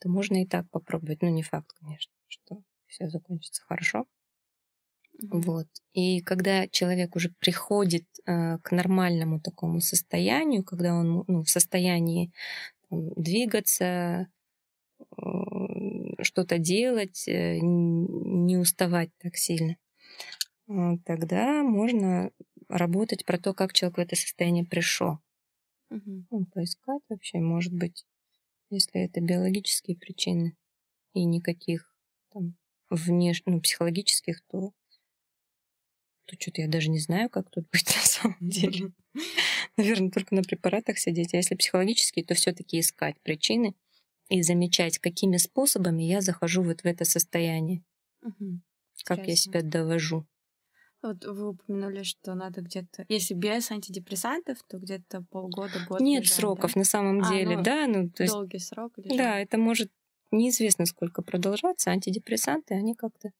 то 0.02 0.10
можно 0.10 0.42
и 0.42 0.48
так 0.48 0.70
попробовать. 0.72 1.22
Ну, 1.22 1.30
не 1.30 1.44
факт, 1.44 1.72
конечно, 1.80 2.14
что 2.30 2.64
все 2.88 3.10
закончится 3.10 3.64
хорошо. 3.64 4.06
Вот. 5.30 5.68
И 5.94 6.22
когда 6.22 6.68
человек 6.68 7.16
уже 7.16 7.30
приходит 7.40 8.06
э, 8.26 8.58
к 8.60 8.72
нормальному 8.72 9.40
такому 9.40 9.80
состоянию, 9.80 10.64
когда 10.64 10.96
он 10.96 11.24
ну, 11.28 11.44
в 11.44 11.50
состоянии 11.50 12.32
там, 12.90 13.12
двигаться, 13.16 14.28
э, 15.18 15.24
что-то 16.22 16.58
делать, 16.60 17.28
э, 17.28 17.60
не 17.62 18.58
уставать 18.58 19.12
так 19.22 19.36
сильно, 19.38 19.78
тогда 21.06 21.64
можно 21.64 22.32
работать 22.70 23.26
про 23.26 23.38
то, 23.38 23.54
как 23.54 23.74
человек 23.74 23.98
в 23.98 24.02
это 24.02 24.16
состояние 24.16 24.66
пришел. 24.66 25.20
Мгм. 25.90 26.26
Ну, 26.32 26.46
поискать 26.46 27.04
вообще, 27.10 27.38
может 27.40 27.74
быть, 27.74 28.06
если 28.70 29.02
это 29.02 29.22
биологические 29.22 29.98
причины 29.98 30.58
и 31.14 31.26
никаких 31.26 31.96
там 32.32 32.56
внеш... 32.90 33.44
ну, 33.46 33.62
психологических, 33.62 34.42
то 34.48 34.74
то 36.26 36.36
что-то 36.40 36.62
я 36.62 36.68
даже 36.68 36.90
не 36.90 37.00
знаю, 37.00 37.30
как 37.30 37.50
тут 37.50 37.70
быть 37.72 37.86
на 37.96 38.02
самом 38.04 38.38
деле. 38.50 38.94
Наверное, 39.78 40.12
только 40.12 40.36
на 40.36 40.44
препаратах 40.44 40.98
сидеть. 41.00 41.34
А 41.34 41.38
если 41.38 41.56
психологические, 41.56 42.26
то 42.26 42.34
все-таки 42.36 42.80
искать 42.80 43.20
причины 43.22 43.76
и 44.30 44.42
замечать, 44.44 45.00
какими 45.00 45.38
способами 45.38 46.04
я 46.04 46.22
захожу 46.22 46.64
вот 46.64 46.82
в 46.82 46.86
это 46.86 47.06
состояние, 47.06 47.84
Мгм. 48.22 48.62
как 49.04 49.28
я 49.28 49.36
Интересно. 49.36 49.36
себя 49.36 49.62
довожу. 49.62 50.26
Вот 51.02 51.26
вы 51.26 51.50
упомянули, 51.50 52.04
что 52.04 52.36
надо 52.36 52.62
где-то, 52.62 53.06
если 53.10 53.34
без 53.34 53.72
антидепрессантов, 53.72 54.60
то 54.68 54.78
где-то 54.78 55.24
полгода, 55.32 55.74
год. 55.90 56.00
Нет 56.00 56.24
лежать, 56.24 56.36
сроков 56.36 56.74
да? 56.74 56.80
на 56.80 56.86
самом 56.86 57.22
А, 57.22 57.30
деле, 57.32 57.58
ну, 57.58 57.64
да, 57.64 57.88
ну 57.88 58.10
то 58.10 58.24
есть, 58.24 58.34
Долгий 58.36 58.60
срок 58.60 58.98
лежать. 58.98 59.18
да, 59.18 59.40
это 59.40 59.58
может 59.58 59.92
неизвестно 60.32 60.86
сколько 60.86 61.22
продолжаться. 61.24 61.90
Антидепрессанты, 61.90 62.76
они 62.76 62.94
как-то 62.94 63.32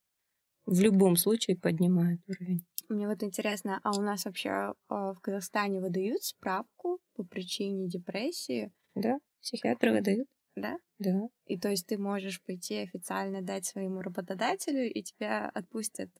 в 0.66 0.80
любом 0.80 1.16
случае 1.16 1.56
поднимает 1.56 2.20
уровень. 2.28 2.64
Мне 2.88 3.08
вот 3.08 3.22
интересно, 3.22 3.80
а 3.84 3.92
у 3.96 4.02
нас 4.02 4.24
вообще 4.24 4.50
э, 4.50 4.72
в 4.88 5.18
Казахстане 5.20 5.80
выдают 5.80 6.22
справку 6.24 6.98
по 7.14 7.24
причине 7.24 7.88
депрессии? 7.88 8.72
Да, 8.94 9.18
психиатры 9.40 9.92
выдают. 9.92 10.28
Да? 10.56 10.76
Да. 10.98 11.28
И 11.46 11.58
то 11.58 11.70
есть 11.70 11.86
ты 11.86 11.96
можешь 11.96 12.42
пойти 12.42 12.78
официально 12.78 13.40
дать 13.40 13.64
своему 13.64 14.02
работодателю, 14.02 14.92
и 14.92 15.02
тебя 15.02 15.48
отпустят? 15.48 16.10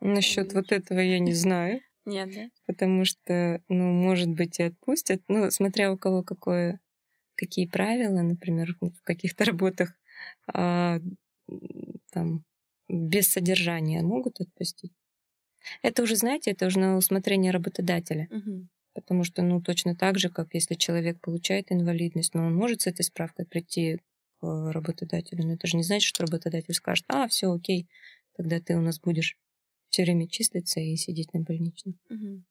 Насчет 0.00 0.52
вот 0.54 0.72
этого 0.72 0.98
я 0.98 1.18
не 1.18 1.32
знаю. 1.32 1.80
Нет, 2.04 2.30
да? 2.34 2.48
Потому 2.66 3.04
что, 3.04 3.62
ну, 3.68 3.92
может 3.92 4.28
быть, 4.28 4.58
и 4.58 4.64
отпустят. 4.64 5.22
Ну, 5.28 5.50
смотря 5.50 5.92
у 5.92 5.98
кого 5.98 6.22
какое, 6.22 6.80
какие 7.34 7.66
правила, 7.66 8.22
например, 8.22 8.76
в 8.80 9.02
каких-то 9.02 9.44
работах 9.44 9.94
а, 10.52 10.98
там 12.10 12.44
без 12.88 13.28
содержания 13.28 14.02
могут 14.02 14.40
отпустить. 14.40 14.92
Это 15.82 16.02
уже, 16.02 16.16
знаете, 16.16 16.52
это 16.52 16.66
уже 16.66 16.78
на 16.78 16.96
усмотрение 16.96 17.52
работодателя. 17.52 18.28
Угу. 18.30 18.68
Потому 18.94 19.24
что, 19.24 19.42
ну, 19.42 19.60
точно 19.60 19.94
так 19.94 20.18
же, 20.18 20.30
как 20.30 20.54
если 20.54 20.74
человек 20.74 21.20
получает 21.20 21.70
инвалидность, 21.70 22.34
но 22.34 22.46
он 22.46 22.56
может 22.56 22.82
с 22.82 22.86
этой 22.86 23.02
справкой 23.02 23.46
прийти 23.46 24.00
к 24.40 24.72
работодателю. 24.72 25.46
Но 25.46 25.54
это 25.54 25.66
же 25.66 25.76
не 25.76 25.82
значит, 25.82 26.08
что 26.08 26.24
работодатель 26.24 26.74
скажет, 26.74 27.04
а, 27.08 27.28
все, 27.28 27.52
окей, 27.52 27.88
тогда 28.36 28.58
ты 28.58 28.74
у 28.76 28.80
нас 28.80 28.98
будешь 28.98 29.36
все 29.90 30.04
время 30.04 30.28
числиться 30.28 30.80
и 30.80 30.96
сидеть 30.96 31.32
на 31.34 31.40
больничном. 31.40 31.98
Угу. 32.08 32.42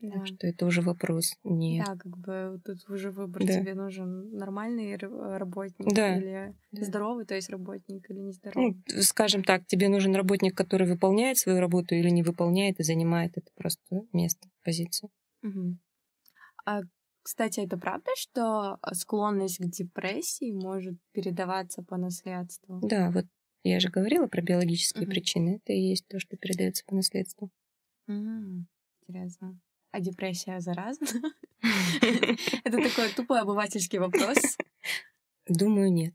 Да. 0.00 0.12
Так 0.12 0.26
что 0.28 0.46
это 0.46 0.64
уже 0.64 0.80
вопрос 0.80 1.34
не... 1.42 1.82
Да, 1.84 1.96
как 1.96 2.16
бы 2.16 2.60
тут 2.64 2.88
уже 2.88 3.10
выбор 3.10 3.44
да. 3.44 3.52
тебе 3.52 3.74
нужен 3.74 4.30
нормальный 4.30 4.96
работник 4.96 5.92
да. 5.92 6.16
или 6.16 6.54
да. 6.70 6.84
здоровый, 6.84 7.26
то 7.26 7.34
есть 7.34 7.50
работник 7.50 8.08
или 8.08 8.20
нездоровый. 8.20 8.80
Ну, 8.94 9.02
скажем 9.02 9.42
так, 9.42 9.66
тебе 9.66 9.88
нужен 9.88 10.14
работник, 10.14 10.56
который 10.56 10.86
выполняет 10.86 11.38
свою 11.38 11.58
работу 11.58 11.96
или 11.96 12.10
не 12.10 12.22
выполняет 12.22 12.78
и 12.78 12.84
занимает 12.84 13.36
это 13.36 13.50
просто 13.56 14.06
место, 14.12 14.48
позицию. 14.62 15.10
Угу. 15.42 15.78
А, 16.64 16.82
кстати, 17.22 17.58
это 17.58 17.76
правда, 17.76 18.10
что 18.14 18.78
склонность 18.92 19.58
к 19.58 19.64
депрессии 19.64 20.52
может 20.52 20.94
передаваться 21.10 21.82
по 21.82 21.96
наследству? 21.96 22.78
Да, 22.82 23.10
вот 23.10 23.24
я 23.62 23.80
же 23.80 23.88
говорила 23.88 24.26
про 24.26 24.40
биологические 24.40 25.04
угу. 25.04 25.10
причины. 25.10 25.56
Это 25.56 25.72
и 25.72 25.80
есть 25.80 26.06
то, 26.08 26.18
что 26.18 26.36
передается 26.36 26.84
по 26.86 26.94
наследству. 26.94 27.50
Угу. 28.06 28.66
Интересно. 29.02 29.60
А 29.90 30.00
депрессия 30.00 30.60
заразна? 30.60 31.06
Это 32.64 32.76
такой 32.76 33.08
тупой 33.14 33.40
обывательский 33.40 33.98
вопрос. 33.98 34.38
Думаю, 35.46 35.92
нет. 35.92 36.14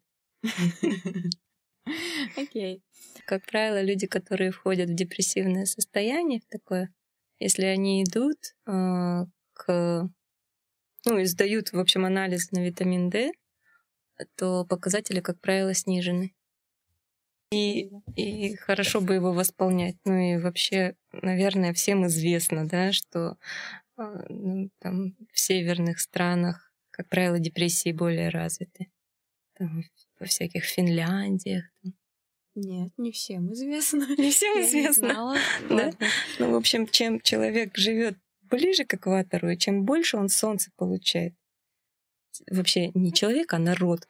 Окей. 2.37 2.83
Как 3.25 3.45
правило, 3.45 3.81
люди, 3.81 4.07
которые 4.07 4.51
входят 4.51 4.89
в 4.89 4.95
депрессивное 4.95 5.65
состояние, 5.65 6.39
в 6.39 6.45
такое, 6.45 6.93
если 7.39 7.65
они 7.65 8.03
идут 8.03 8.37
э, 8.67 9.25
к... 9.53 10.09
Ну, 11.05 11.17
и 11.17 11.25
сдают, 11.25 11.73
в 11.73 11.79
общем, 11.79 12.05
анализ 12.05 12.51
на 12.51 12.63
витамин 12.63 13.09
D, 13.09 13.31
то 14.35 14.65
показатели, 14.65 15.19
как 15.19 15.39
правило, 15.41 15.73
снижены. 15.73 16.33
И, 17.53 17.91
и 18.15 18.55
хорошо 18.55 19.01
бы 19.01 19.13
его 19.13 19.31
восполнять. 19.33 19.97
Ну 20.05 20.17
и 20.17 20.37
вообще, 20.37 20.95
наверное, 21.11 21.73
всем 21.73 22.07
известно, 22.07 22.67
да, 22.67 22.91
что 22.91 23.37
а, 23.95 24.25
ну, 24.29 24.69
там, 24.79 25.15
в 25.31 25.39
северных 25.39 25.99
странах, 25.99 26.73
как 26.91 27.09
правило, 27.09 27.39
депрессии 27.39 27.91
более 27.91 28.29
развиты. 28.29 28.87
Там, 29.55 29.83
во 30.19 30.25
всяких 30.25 30.63
Финляндиях. 30.63 31.65
Там. 31.81 31.93
Нет, 32.55 32.91
не 32.97 33.11
всем 33.11 33.51
известно. 33.53 34.05
Не 34.17 34.31
всем 34.31 34.61
известно. 34.61 35.35
Да? 35.69 35.91
Ну, 36.39 36.51
в 36.51 36.55
общем, 36.55 36.87
чем 36.87 37.19
человек 37.19 37.77
живет 37.77 38.17
ближе 38.41 38.85
к 38.85 38.93
экватору, 38.93 39.49
и 39.49 39.57
чем 39.57 39.85
больше 39.85 40.17
он 40.17 40.29
солнца 40.29 40.71
получает, 40.75 41.33
вообще 42.49 42.91
не 42.93 43.11
человек, 43.11 43.53
а 43.53 43.59
народ, 43.59 44.07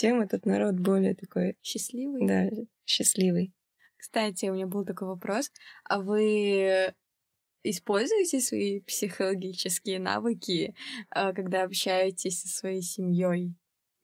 тем 0.00 0.22
этот 0.22 0.46
народ 0.46 0.76
более 0.76 1.14
такой... 1.14 1.58
Счастливый? 1.62 2.26
Да, 2.26 2.48
счастливый. 2.86 3.52
Кстати, 3.98 4.46
у 4.46 4.54
меня 4.54 4.66
был 4.66 4.86
такой 4.86 5.08
вопрос. 5.08 5.52
А 5.84 6.00
вы 6.00 6.94
используете 7.62 8.40
свои 8.40 8.80
психологические 8.80 9.98
навыки, 9.98 10.74
а, 11.10 11.34
когда 11.34 11.64
общаетесь 11.64 12.40
со 12.40 12.48
своей 12.48 12.80
семьей? 12.80 13.54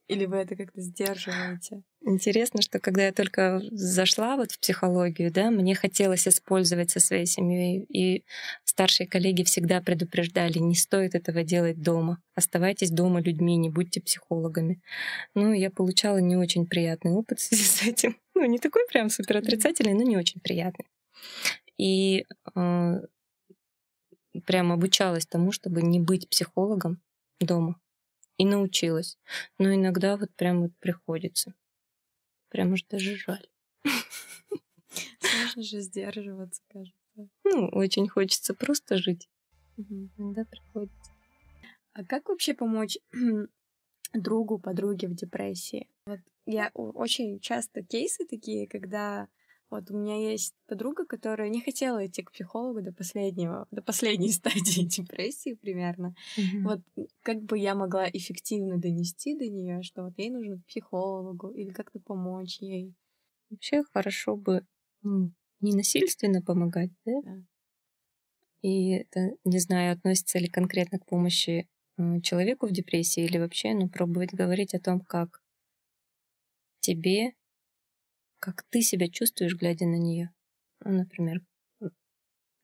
Или 0.06 0.26
вы 0.26 0.36
это 0.36 0.54
как-то 0.54 0.82
сдерживаете? 0.82 1.82
Интересно, 2.08 2.62
что 2.62 2.78
когда 2.78 3.06
я 3.06 3.12
только 3.12 3.60
зашла 3.72 4.36
вот 4.36 4.52
в 4.52 4.60
психологию, 4.60 5.32
да, 5.32 5.50
мне 5.50 5.74
хотелось 5.74 6.28
использовать 6.28 6.92
со 6.92 7.00
своей 7.00 7.26
семьей, 7.26 7.84
и 7.88 8.24
старшие 8.64 9.08
коллеги 9.08 9.42
всегда 9.42 9.80
предупреждали, 9.80 10.58
не 10.60 10.76
стоит 10.76 11.16
этого 11.16 11.42
делать 11.42 11.82
дома, 11.82 12.22
оставайтесь 12.36 12.92
дома 12.92 13.20
людьми, 13.20 13.56
не 13.56 13.70
будьте 13.70 14.00
психологами. 14.00 14.80
Ну, 15.34 15.52
я 15.52 15.68
получала 15.68 16.18
не 16.18 16.36
очень 16.36 16.66
приятный 16.68 17.10
опыт 17.10 17.40
в 17.40 17.42
связи 17.42 17.64
с 17.64 17.82
этим. 17.82 18.16
Ну, 18.38 18.44
не 18.44 18.58
такой 18.58 18.82
прям 18.86 19.08
супер 19.08 19.38
отрицательный, 19.38 19.94
но 19.94 20.02
не 20.02 20.18
очень 20.18 20.42
приятный. 20.42 20.84
И 21.78 22.26
э, 22.54 23.00
прям 24.44 24.72
обучалась 24.72 25.24
тому, 25.24 25.52
чтобы 25.52 25.80
не 25.80 26.00
быть 26.00 26.28
психологом 26.28 27.00
дома 27.40 27.80
и 28.36 28.44
научилась. 28.44 29.16
Но 29.58 29.74
иногда 29.74 30.18
вот 30.18 30.28
прям 30.36 30.60
вот 30.60 30.72
приходится. 30.80 31.54
Прям 32.56 32.72
уж 32.72 32.84
даже 32.84 33.16
жаль. 33.16 33.46
Сложно 35.20 35.62
же 35.62 35.82
сдерживаться, 35.82 36.62
кажется. 36.72 37.28
Ну, 37.44 37.68
очень 37.68 38.08
хочется 38.08 38.54
просто 38.54 38.96
жить. 38.96 39.28
Угу. 39.76 40.08
Иногда 40.16 40.46
приходится. 40.46 41.12
А 41.92 42.02
как 42.02 42.30
вообще 42.30 42.54
помочь 42.54 42.96
другу, 44.14 44.58
подруге 44.58 45.06
в 45.08 45.14
депрессии? 45.14 45.86
Вот 46.06 46.20
я 46.46 46.70
очень 46.72 47.40
часто 47.40 47.82
кейсы 47.82 48.24
такие, 48.24 48.66
когда 48.66 49.28
вот 49.68 49.90
у 49.90 49.96
меня 49.96 50.30
есть 50.30 50.54
подруга, 50.66 51.04
которая 51.06 51.48
не 51.48 51.60
хотела 51.60 52.06
идти 52.06 52.22
к 52.22 52.30
психологу 52.32 52.82
до 52.82 52.92
последнего, 52.92 53.66
до 53.70 53.82
последней 53.82 54.30
стадии 54.32 54.82
депрессии 54.82 55.54
примерно. 55.54 56.14
Mm-hmm. 56.38 56.62
Вот 56.62 56.80
как 57.22 57.42
бы 57.42 57.58
я 57.58 57.74
могла 57.74 58.08
эффективно 58.08 58.78
донести 58.78 59.36
до 59.36 59.48
нее, 59.48 59.82
что 59.82 60.04
вот 60.04 60.14
ей 60.18 60.30
нужно 60.30 60.58
к 60.58 60.66
психологу 60.66 61.50
или 61.50 61.70
как-то 61.70 61.98
помочь 61.98 62.58
ей. 62.60 62.94
Вообще 63.50 63.82
хорошо 63.92 64.36
бы 64.36 64.64
ну, 65.02 65.32
не 65.60 65.74
насильственно 65.74 66.42
помогать, 66.42 66.90
да? 67.04 67.12
да? 67.22 67.42
И 68.62 68.90
это, 68.90 69.30
не 69.44 69.58
знаю, 69.58 69.92
относится 69.92 70.38
ли 70.38 70.48
конкретно 70.48 70.98
к 70.98 71.06
помощи 71.06 71.68
э, 71.98 72.20
человеку 72.20 72.66
в 72.66 72.72
депрессии 72.72 73.24
или 73.24 73.38
вообще, 73.38 73.74
ну, 73.74 73.88
пробовать 73.88 74.32
говорить 74.32 74.74
о 74.74 74.80
том, 74.80 75.00
как 75.00 75.40
тебе 76.80 77.34
как 78.46 78.62
ты 78.70 78.80
себя 78.80 79.08
чувствуешь, 79.08 79.56
глядя 79.56 79.86
на 79.86 79.96
нее. 79.96 80.32
Ну, 80.84 80.92
например, 80.92 81.42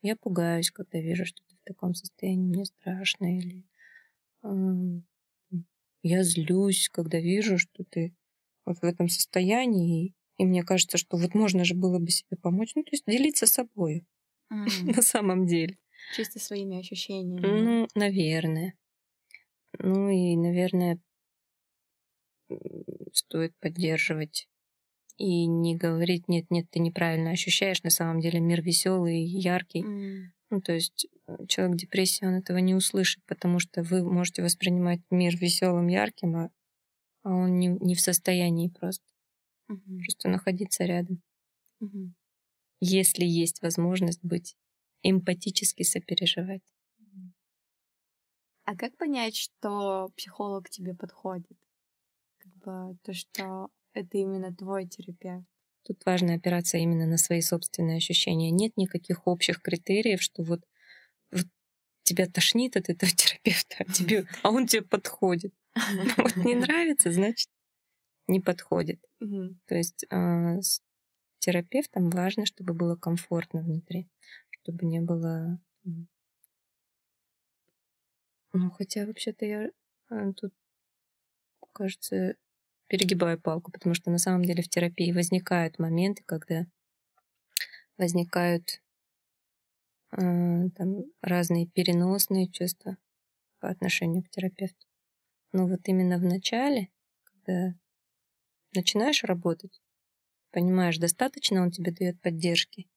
я 0.01 0.15
пугаюсь, 0.15 0.71
когда 0.71 1.01
вижу, 1.01 1.27
что 1.27 1.43
ты 1.49 1.57
в 1.57 1.65
таком 1.65 1.95
состоянии, 1.95 2.47
мне 2.47 2.65
страшно, 2.65 3.37
или 3.37 3.65
э, 4.45 5.59
я 6.05 6.23
злюсь, 6.23 6.89
когда 6.89 7.19
вижу, 7.19 7.59
что 7.59 7.83
ты 7.83 8.15
вот 8.65 8.79
в 8.79 8.85
этом 8.85 9.09
состоянии, 9.09 10.15
и 10.39 10.45
мне 10.45 10.63
кажется, 10.63 10.99
что 10.99 11.17
вот 11.17 11.35
можно 11.35 11.65
же 11.65 11.75
было 11.75 11.99
бы 11.99 12.11
себе 12.11 12.37
помочь, 12.37 12.77
ну, 12.77 12.85
то 12.85 12.91
есть 12.93 13.05
делиться 13.05 13.47
собой 13.47 14.07
mm. 14.53 14.95
на 14.95 15.03
самом 15.03 15.47
деле. 15.47 15.79
Чисто 16.15 16.39
своими 16.39 16.79
ощущениями. 16.79 17.45
Ну, 17.45 17.89
наверное. 17.97 18.75
Ну 19.81 20.11
и, 20.11 20.37
наверное, 20.37 21.01
стоит 23.13 23.57
поддерживать 23.59 24.49
и 25.17 25.47
не 25.47 25.77
говорить, 25.77 26.29
нет, 26.29 26.51
нет, 26.51 26.67
ты 26.71 26.81
неправильно 26.81 27.31
ощущаешь, 27.31 27.83
на 27.83 27.91
самом 27.91 28.21
деле 28.21 28.41
мир 28.41 28.63
веселый, 28.63 29.23
яркий. 29.23 29.83
Mm. 29.83 30.25
Ну, 30.51 30.61
то 30.61 30.73
есть 30.73 31.07
человек 31.49 31.77
в 31.77 31.79
депрессии, 31.79 32.25
он 32.27 32.35
этого 32.35 32.59
не 32.59 32.75
услышит, 32.75 33.23
потому 33.27 33.59
что 33.59 33.83
вы 33.83 34.05
можете 34.05 34.43
воспринимать 34.43 35.01
мир 35.11 35.37
веселым, 35.37 35.87
ярким, 35.89 36.37
а, 36.37 36.51
а 37.23 37.35
он 37.35 37.59
не, 37.59 37.69
не 37.69 37.95
в 37.95 38.01
состоянии 38.01 38.69
просто. 38.69 39.05
Mm-hmm. 39.71 39.99
Просто 39.99 40.29
находиться 40.29 40.85
рядом. 40.85 41.23
Mm-hmm. 41.83 42.11
Если 42.81 43.25
есть 43.25 43.63
возможность 43.63 44.23
быть 44.23 44.57
эмпатически 45.03 45.83
сопереживать. 45.83 46.63
А 48.65 48.77
как 48.77 48.97
понять, 48.97 49.37
что 49.37 50.11
психолог 50.17 50.71
тебе 50.71 50.95
подходит? 50.95 51.59
Как 52.39 52.53
бы 52.59 52.97
то, 53.03 53.13
что 53.13 53.69
это 53.95 54.19
именно 54.19 54.55
твой 54.55 54.87
терапевт. 54.87 55.47
Тут 55.85 56.05
важно 56.07 56.35
опираться 56.35 56.79
именно 56.79 57.07
на 57.07 57.17
свои 57.17 57.41
собственные 57.41 57.97
ощущения. 57.97 58.51
Нет 58.51 58.77
никаких 58.77 59.27
общих 59.27 59.61
критериев, 59.61 60.23
что 60.23 60.43
вот, 60.45 60.61
вот 61.33 61.47
тебя 62.05 62.27
тошнит 62.27 62.77
от 62.77 62.89
этого 62.89 63.11
терапевта, 63.17 63.77
а, 63.81 63.85
тебе, 63.93 64.27
а 64.43 64.51
он 64.51 64.67
тебе 64.67 64.83
подходит. 64.83 65.55
Вот 66.17 66.37
не 66.37 66.55
нравится, 66.55 67.11
значит, 67.13 67.49
не 68.29 68.41
подходит. 68.41 69.03
То 69.19 69.75
есть 69.75 70.05
а, 70.11 70.59
терапевтам 71.39 72.11
важно, 72.11 72.47
чтобы 72.47 72.75
было 72.75 72.95
комфортно 72.95 73.63
внутри, 73.63 74.09
чтобы 74.51 74.87
не 74.87 75.01
было... 75.01 75.59
Ну, 78.55 78.71
хотя 78.71 79.07
вообще-то 79.07 79.47
я 79.47 79.71
э, 80.11 80.33
тут, 80.37 80.53
кажется, 81.73 82.37
перегибаю 82.93 83.41
палку, 83.41 83.73
потому 83.73 83.95
что 83.95 84.11
на 84.11 84.19
самом 84.19 84.45
деле 84.45 84.63
в 84.63 84.69
терапии 84.69 85.13
возникают 85.13 85.79
моменты, 85.79 86.23
когда 86.27 86.67
возникают 87.99 88.81
э, 90.13 90.69
там 90.77 91.05
разные 91.21 91.67
переносные 91.67 92.49
чувства 92.49 92.97
по 93.61 93.69
отношению 93.71 94.25
к 94.25 94.31
терапевту. 94.31 94.87
Но 95.53 95.69
вот 95.69 95.81
именно 95.87 96.19
в 96.19 96.25
начале, 96.25 96.91
когда 97.25 97.75
начинаешь 98.75 99.25
работать, 99.25 99.81
понимаешь, 100.53 100.99
достаточно 100.99 101.63
он 101.63 101.71
тебе 101.71 101.93
дает 101.93 102.21
поддержки, 102.21 102.89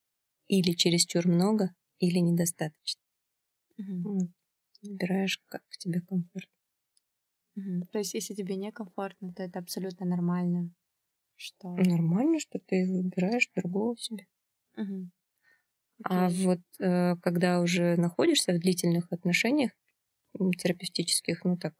или 0.47 0.73
чересчур 0.73 1.27
много, 1.27 1.75
или 1.99 2.19
недостаточно. 2.19 3.01
Угу. 3.79 4.31
Выбираешь, 4.83 5.41
как 5.47 5.63
тебе 5.79 6.01
комфортно. 6.01 6.54
Угу. 7.55 7.87
То 7.91 7.99
есть, 7.99 8.13
если 8.13 8.33
тебе 8.33 8.55
некомфортно, 8.55 9.33
то 9.33 9.43
это 9.43 9.59
абсолютно 9.59 10.05
нормально. 10.05 10.71
Что... 11.35 11.69
Нормально, 11.69 12.39
что 12.39 12.59
ты 12.59 12.85
выбираешь 12.87 13.49
другого 13.55 13.97
себе. 13.97 14.27
Угу. 14.77 15.09
А 16.03 16.29
вот 16.29 16.59
э, 16.79 17.15
когда 17.17 17.61
уже 17.61 17.95
находишься 17.95 18.53
в 18.53 18.59
длительных 18.59 19.11
отношениях 19.11 19.71
терапевтических, 20.57 21.45
ну 21.45 21.57
так, 21.57 21.73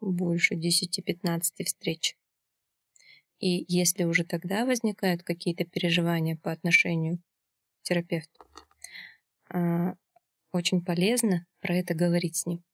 больше 0.00 0.54
10-15 0.54 1.64
встреч, 1.64 2.16
и 3.38 3.64
если 3.68 4.04
уже 4.04 4.24
тогда 4.24 4.64
возникают 4.64 5.22
какие-то 5.22 5.64
переживания 5.64 6.36
по 6.36 6.52
отношению 6.52 7.18
к 7.18 7.82
терапевту, 7.82 8.46
э, 9.52 9.94
очень 10.52 10.82
полезно 10.84 11.46
про 11.60 11.74
это 11.76 11.94
говорить 11.94 12.36
с 12.36 12.46
ним. 12.46 12.64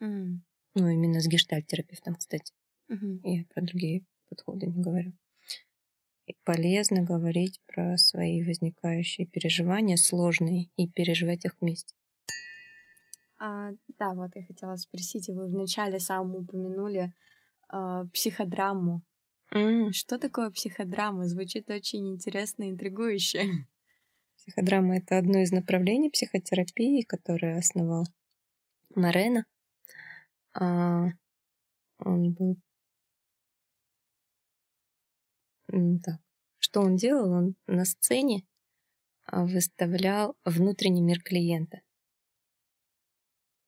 Mm. 0.00 0.40
Ну, 0.74 0.88
именно 0.88 1.20
с 1.20 1.26
гештальт-терапевтом, 1.26 2.14
кстати. 2.14 2.52
Mm-hmm. 2.90 3.20
Я 3.24 3.44
про 3.52 3.62
другие 3.62 4.04
подходы 4.28 4.66
не 4.66 4.82
говорю 4.82 5.12
полезно 6.44 7.02
говорить 7.02 7.60
про 7.66 7.96
свои 7.96 8.42
возникающие 8.42 9.26
переживания 9.26 9.96
сложные 9.96 10.70
и 10.76 10.88
переживать 10.88 11.44
их 11.44 11.56
вместе. 11.60 11.94
А, 13.38 13.70
да, 13.98 14.14
вот 14.14 14.30
я 14.34 14.44
хотела 14.44 14.76
спросить, 14.76 15.28
вы 15.28 15.48
вначале 15.48 15.98
сам 15.98 16.34
упомянули 16.34 17.14
э, 17.72 18.04
психодраму. 18.12 19.02
Mm. 19.54 19.92
Что 19.92 20.18
такое 20.18 20.50
психодрама? 20.50 21.26
Звучит 21.26 21.70
очень 21.70 22.12
интересно 22.12 22.64
и 22.64 22.70
интригующе. 22.70 23.44
Психодрама— 24.36 24.96
это 24.98 25.18
одно 25.18 25.40
из 25.40 25.52
направлений 25.52 26.10
психотерапии, 26.10 27.02
которое 27.02 27.58
основал 27.58 28.06
Морено. 28.94 29.44
А, 30.52 31.08
он 31.98 32.32
был 32.32 32.56
Так, 36.04 36.20
что 36.58 36.80
он 36.80 36.96
делал? 36.96 37.30
Он 37.32 37.54
на 37.66 37.84
сцене 37.84 38.44
а, 39.26 39.44
выставлял 39.44 40.34
внутренний 40.44 41.02
мир 41.02 41.20
клиента. 41.22 41.80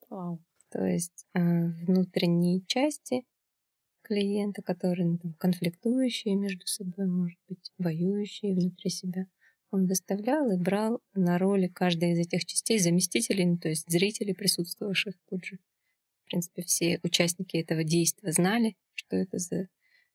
Вау. 0.08 0.42
То 0.70 0.84
есть 0.84 1.26
а, 1.34 1.40
внутренние 1.86 2.62
части 2.66 3.24
клиента, 4.02 4.62
которые 4.62 5.06
ну, 5.06 5.18
там, 5.18 5.34
конфликтующие 5.34 6.34
между 6.34 6.66
собой, 6.66 7.06
может 7.06 7.38
быть, 7.48 7.70
воюющие 7.78 8.54
внутри 8.54 8.90
себя, 8.90 9.26
он 9.70 9.86
выставлял 9.86 10.50
и 10.50 10.58
брал 10.58 11.00
на 11.14 11.38
роли 11.38 11.68
каждой 11.68 12.12
из 12.12 12.18
этих 12.18 12.44
частей 12.44 12.78
заместителей, 12.78 13.46
ну, 13.46 13.58
то 13.58 13.68
есть 13.68 13.88
зрителей, 13.88 14.34
присутствовавших 14.34 15.14
тут 15.30 15.44
же. 15.44 15.58
В 16.24 16.30
принципе, 16.30 16.62
все 16.62 17.00
участники 17.02 17.56
этого 17.56 17.84
действия 17.84 18.32
знали, 18.32 18.76
что 18.94 19.16
это 19.16 19.38
за 19.38 19.68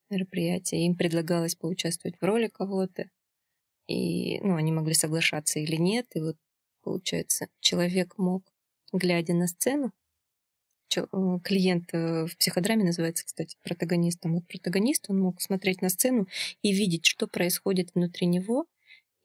мероприятия. 0.09 0.85
Им 0.85 0.95
предлагалось 0.95 1.55
поучаствовать 1.55 2.17
в 2.19 2.23
роли 2.23 2.47
кого-то. 2.47 3.09
И 3.87 4.39
ну, 4.39 4.55
они 4.55 4.71
могли 4.71 4.93
соглашаться 4.93 5.59
или 5.59 5.75
нет. 5.75 6.07
И 6.15 6.19
вот, 6.19 6.37
получается, 6.81 7.47
человек 7.59 8.17
мог, 8.17 8.43
глядя 8.91 9.33
на 9.33 9.47
сцену, 9.47 9.91
клиент 11.43 11.93
э, 11.93 12.25
в 12.25 12.37
психодраме 12.37 12.83
называется, 12.83 13.25
кстати, 13.25 13.57
протагонистом. 13.61 14.33
Вот 14.35 14.47
протагонист, 14.47 15.05
он 15.09 15.19
мог 15.19 15.41
смотреть 15.41 15.81
на 15.81 15.89
сцену 15.89 16.27
и 16.61 16.71
видеть, 16.71 17.05
что 17.05 17.27
происходит 17.27 17.93
внутри 17.93 18.27
него, 18.27 18.65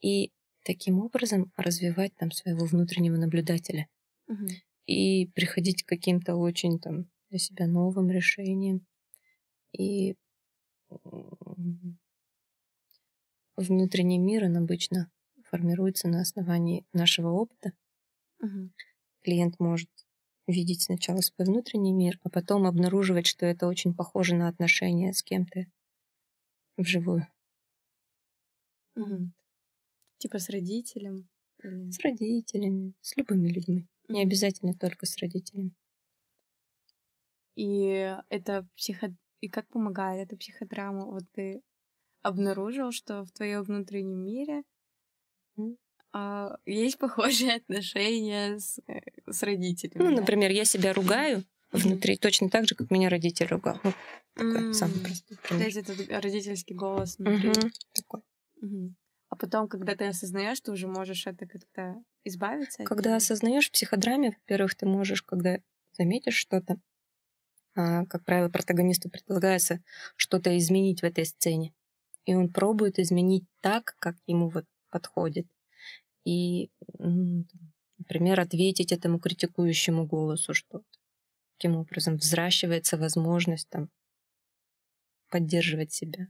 и 0.01 0.31
таким 0.65 0.99
образом 0.99 1.51
развивать 1.55 2.13
там 2.15 2.31
своего 2.31 2.65
внутреннего 2.65 3.15
наблюдателя. 3.15 3.87
Угу. 4.27 4.47
И 4.85 5.27
приходить 5.27 5.83
к 5.83 5.89
каким-то 5.89 6.35
очень 6.35 6.79
там 6.79 7.09
для 7.29 7.39
себя 7.39 7.67
новым 7.67 8.11
решениям. 8.11 8.85
И 9.71 10.15
внутренний 13.55 14.19
мир, 14.19 14.45
он 14.45 14.57
обычно 14.57 15.11
формируется 15.45 16.07
на 16.07 16.21
основании 16.21 16.85
нашего 16.93 17.29
опыта. 17.29 17.73
Угу. 18.39 18.71
Клиент 19.21 19.59
может 19.59 19.89
видеть 20.47 20.83
сначала 20.83 21.21
свой 21.21 21.47
внутренний 21.47 21.93
мир, 21.93 22.19
а 22.23 22.29
потом 22.29 22.65
обнаруживать, 22.65 23.27
что 23.27 23.45
это 23.45 23.67
очень 23.67 23.93
похоже 23.93 24.35
на 24.35 24.47
отношения 24.47 25.13
с 25.13 25.23
кем-то 25.23 25.65
вживую. 26.77 27.27
Угу. 28.95 29.31
Типа 30.17 30.39
с 30.39 30.49
родителем? 30.49 31.29
Или... 31.63 31.91
С 31.91 31.99
родителями, 31.99 32.93
с 33.01 33.15
любыми 33.15 33.47
людьми. 33.47 33.87
Не 34.07 34.21
обязательно 34.21 34.73
только 34.73 35.05
с 35.05 35.17
родителями. 35.17 35.71
И 37.55 38.15
это 38.29 38.67
психо 38.75 39.15
и 39.41 39.49
как 39.49 39.67
помогает 39.67 40.27
эта 40.27 40.37
психодрама? 40.37 41.05
Вот 41.05 41.23
ты 41.33 41.61
обнаружил, 42.21 42.91
что 42.91 43.25
в 43.25 43.31
твоем 43.31 43.63
внутреннем 43.63 44.23
мире 44.23 44.63
а, 46.13 46.55
есть 46.65 46.97
похожие 46.97 47.55
отношения 47.55 48.57
с, 48.57 48.79
э, 48.87 49.01
с 49.29 49.43
родителями. 49.43 50.07
Ну, 50.07 50.15
да? 50.15 50.21
например, 50.21 50.51
я 50.51 50.63
себя 50.63 50.93
ругаю 50.93 51.43
внутри 51.71 52.17
точно 52.17 52.49
так 52.49 52.67
же, 52.67 52.75
как 52.75 52.91
меня 52.91 53.09
родитель 53.09 53.47
ругал. 53.47 53.79
Ну, 53.83 53.93
такой 54.35 54.73
самый 54.73 54.99
простой 54.99 55.37
пример. 55.37 55.65
То 55.65 55.69
есть 55.69 55.89
это 55.89 56.21
родительский 56.21 56.75
голос 56.75 57.17
внутри. 57.17 57.49
Mm-hmm. 57.49 57.71
Такой. 57.93 58.21
Mm-hmm. 58.63 58.91
А 59.33 59.35
потом, 59.35 59.67
когда 59.67 59.95
ты 59.95 60.05
осознаешь, 60.05 60.61
ты 60.61 60.71
уже 60.71 60.87
можешь 60.87 61.25
это 61.25 61.47
как-то 61.47 61.95
избавиться. 62.23 62.83
Когда 62.83 63.15
осознаешь 63.15 63.67
в 63.67 63.71
психодраме, 63.71 64.29
во-первых, 64.29 64.75
ты 64.75 64.85
можешь, 64.85 65.23
когда 65.23 65.57
заметишь 65.93 66.35
что-то, 66.35 66.77
а, 67.73 68.05
как 68.05 68.23
правило, 68.25 68.49
протагонисту 68.49 69.09
предлагается 69.09 69.83
что-то 70.17 70.55
изменить 70.59 71.01
в 71.01 71.05
этой 71.05 71.25
сцене. 71.25 71.73
И 72.25 72.35
он 72.35 72.53
пробует 72.53 72.99
изменить 72.99 73.45
так, 73.61 73.95
как 73.97 74.17
ему 74.27 74.49
вот 74.49 74.65
подходит. 74.91 75.47
И, 76.25 76.69
например, 77.97 78.39
ответить 78.39 78.91
этому 78.91 79.19
критикующему 79.19 80.05
голосу 80.05 80.53
что-то. 80.53 80.85
Таким 81.57 81.77
образом 81.77 82.17
взращивается 82.17 82.97
возможность 82.97 83.67
там 83.69 83.89
поддерживать 85.29 85.91
себя. 85.91 86.27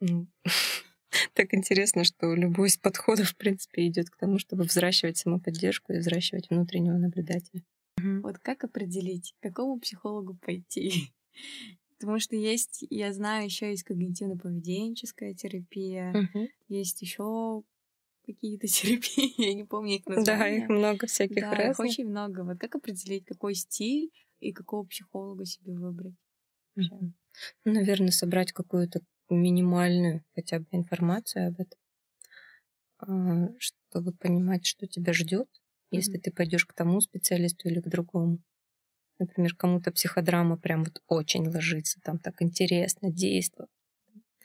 Так 1.34 1.54
интересно, 1.54 2.04
что 2.04 2.34
любой 2.34 2.68
из 2.68 2.76
подходов, 2.76 3.30
в 3.30 3.36
принципе, 3.36 3.86
идет 3.86 4.10
к 4.10 4.16
тому, 4.16 4.38
чтобы 4.38 4.64
взращивать 4.64 5.18
самоподдержку 5.18 5.92
и 5.92 5.98
взращивать 5.98 6.50
внутреннего 6.50 6.96
наблюдателя. 6.96 7.62
Вот 8.22 8.38
как 8.38 8.64
определить, 8.64 9.34
к 9.38 9.42
какому 9.42 9.78
психологу 9.80 10.34
пойти? 10.36 11.14
Потому 11.98 12.20
что 12.20 12.36
есть, 12.36 12.84
я 12.90 13.12
знаю, 13.12 13.46
еще 13.46 13.70
есть 13.70 13.84
когнитивно-поведенческая 13.84 15.34
терапия, 15.34 16.18
Мгм. 16.18 16.48
есть 16.68 17.02
еще 17.02 17.62
какие-то 18.26 18.66
терапии, 18.68 19.34
я 19.46 19.54
не 19.54 19.64
помню 19.64 19.96
их 19.96 20.08
названия. 20.08 20.26
Да, 20.26 20.46
их 20.48 20.68
много 20.68 21.06
всяких 21.06 21.46
Да, 21.46 21.66
их 21.66 21.78
разных. 21.78 21.80
очень 21.80 22.08
много. 22.08 22.44
Вот 22.44 22.58
как 22.60 22.76
определить, 22.76 23.26
какой 23.26 23.54
стиль 23.54 24.12
и 24.40 24.52
какого 24.52 24.84
психолога 24.86 25.46
себе 25.46 25.74
выбрать? 25.74 26.14
Мгм. 26.76 27.14
Ну, 27.64 27.72
наверное, 27.72 28.10
собрать 28.10 28.52
какую-то 28.52 29.00
минимальную 29.34 30.24
хотя 30.34 30.60
бы 30.60 30.66
информацию 30.72 31.48
об 31.48 31.60
этом, 31.60 31.78
а, 32.98 33.48
чтобы 33.58 34.12
понимать, 34.12 34.66
что 34.66 34.86
тебя 34.86 35.12
ждет, 35.12 35.48
если 35.90 36.18
ты 36.18 36.30
пойдешь 36.30 36.66
к 36.66 36.74
тому 36.74 37.00
специалисту 37.00 37.68
или 37.68 37.80
к 37.80 37.88
другому. 37.88 38.38
Например, 39.18 39.54
кому-то 39.54 39.90
психодрама 39.90 40.56
прям 40.56 40.84
вот 40.84 41.02
очень 41.08 41.48
ложится, 41.48 42.00
там 42.02 42.18
так 42.18 42.40
интересно, 42.40 43.10
действие, 43.10 43.68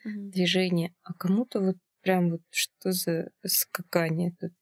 mm-hmm. 0.05 0.29
движение, 0.31 0.95
а 1.03 1.13
кому-то 1.13 1.61
вот 1.61 1.77
прям 2.01 2.31
вот 2.31 2.41
что 2.49 2.91
за 2.91 3.31
скакание 3.45 4.35
тут. 4.39 4.53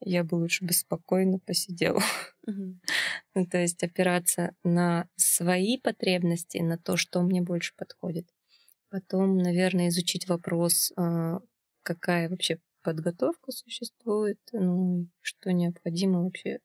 Я 0.00 0.22
бы 0.22 0.34
лучше 0.34 0.64
бы 0.64 0.72
спокойно 0.72 1.38
посидела. 1.38 2.02
Mm-hmm. 2.46 2.74
ну, 3.34 3.46
то 3.46 3.58
есть 3.58 3.82
опираться 3.82 4.54
на 4.62 5.08
свои 5.16 5.78
потребности, 5.78 6.58
на 6.58 6.76
то, 6.76 6.96
что 6.96 7.22
мне 7.22 7.40
больше 7.40 7.74
подходит. 7.76 8.28
Потом, 8.94 9.38
наверное, 9.38 9.88
изучить 9.88 10.28
вопрос, 10.28 10.92
а, 10.96 11.40
какая 11.82 12.28
вообще 12.28 12.60
подготовка 12.80 13.50
существует, 13.50 14.38
ну, 14.52 15.08
что 15.20 15.52
необходимо 15.52 16.22
вообще, 16.22 16.60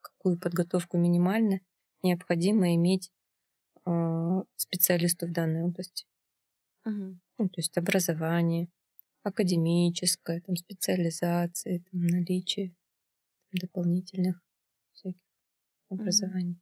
какую 0.00 0.38
подготовку 0.38 0.96
минимально 0.96 1.58
необходимо 2.04 2.72
иметь 2.76 3.10
э, 3.84 3.90
специалисту 4.54 5.26
в 5.26 5.32
данной 5.32 5.64
области. 5.64 6.06
Угу. 6.84 7.18
Ну, 7.38 7.48
то 7.48 7.58
есть 7.58 7.76
образование, 7.76 8.68
академическое, 9.24 10.40
там, 10.40 10.54
специализации, 10.54 11.82
там, 11.90 12.06
наличие 12.06 12.76
дополнительных 13.50 14.40
всяких 14.92 15.20
образований. 15.88 16.60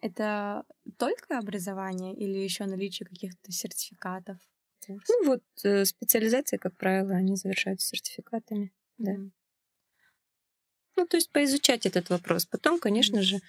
Это 0.00 0.64
только 0.98 1.38
образование 1.38 2.14
или 2.14 2.38
еще 2.38 2.64
наличие 2.64 3.06
каких-то 3.06 3.52
сертификатов? 3.52 4.38
Курс? 4.86 5.08
Ну 5.08 5.26
вот 5.26 5.42
э, 5.64 5.84
специализации, 5.84 6.56
как 6.56 6.76
правило, 6.76 7.14
они 7.14 7.36
завершаются 7.36 7.88
сертификатами, 7.88 8.72
да. 8.98 9.12
Mm. 9.12 9.30
Ну 10.96 11.06
то 11.06 11.16
есть 11.16 11.30
поизучать 11.30 11.86
этот 11.86 12.10
вопрос. 12.10 12.46
Потом, 12.46 12.80
конечно 12.80 13.18
mm. 13.18 13.22
же, 13.22 13.40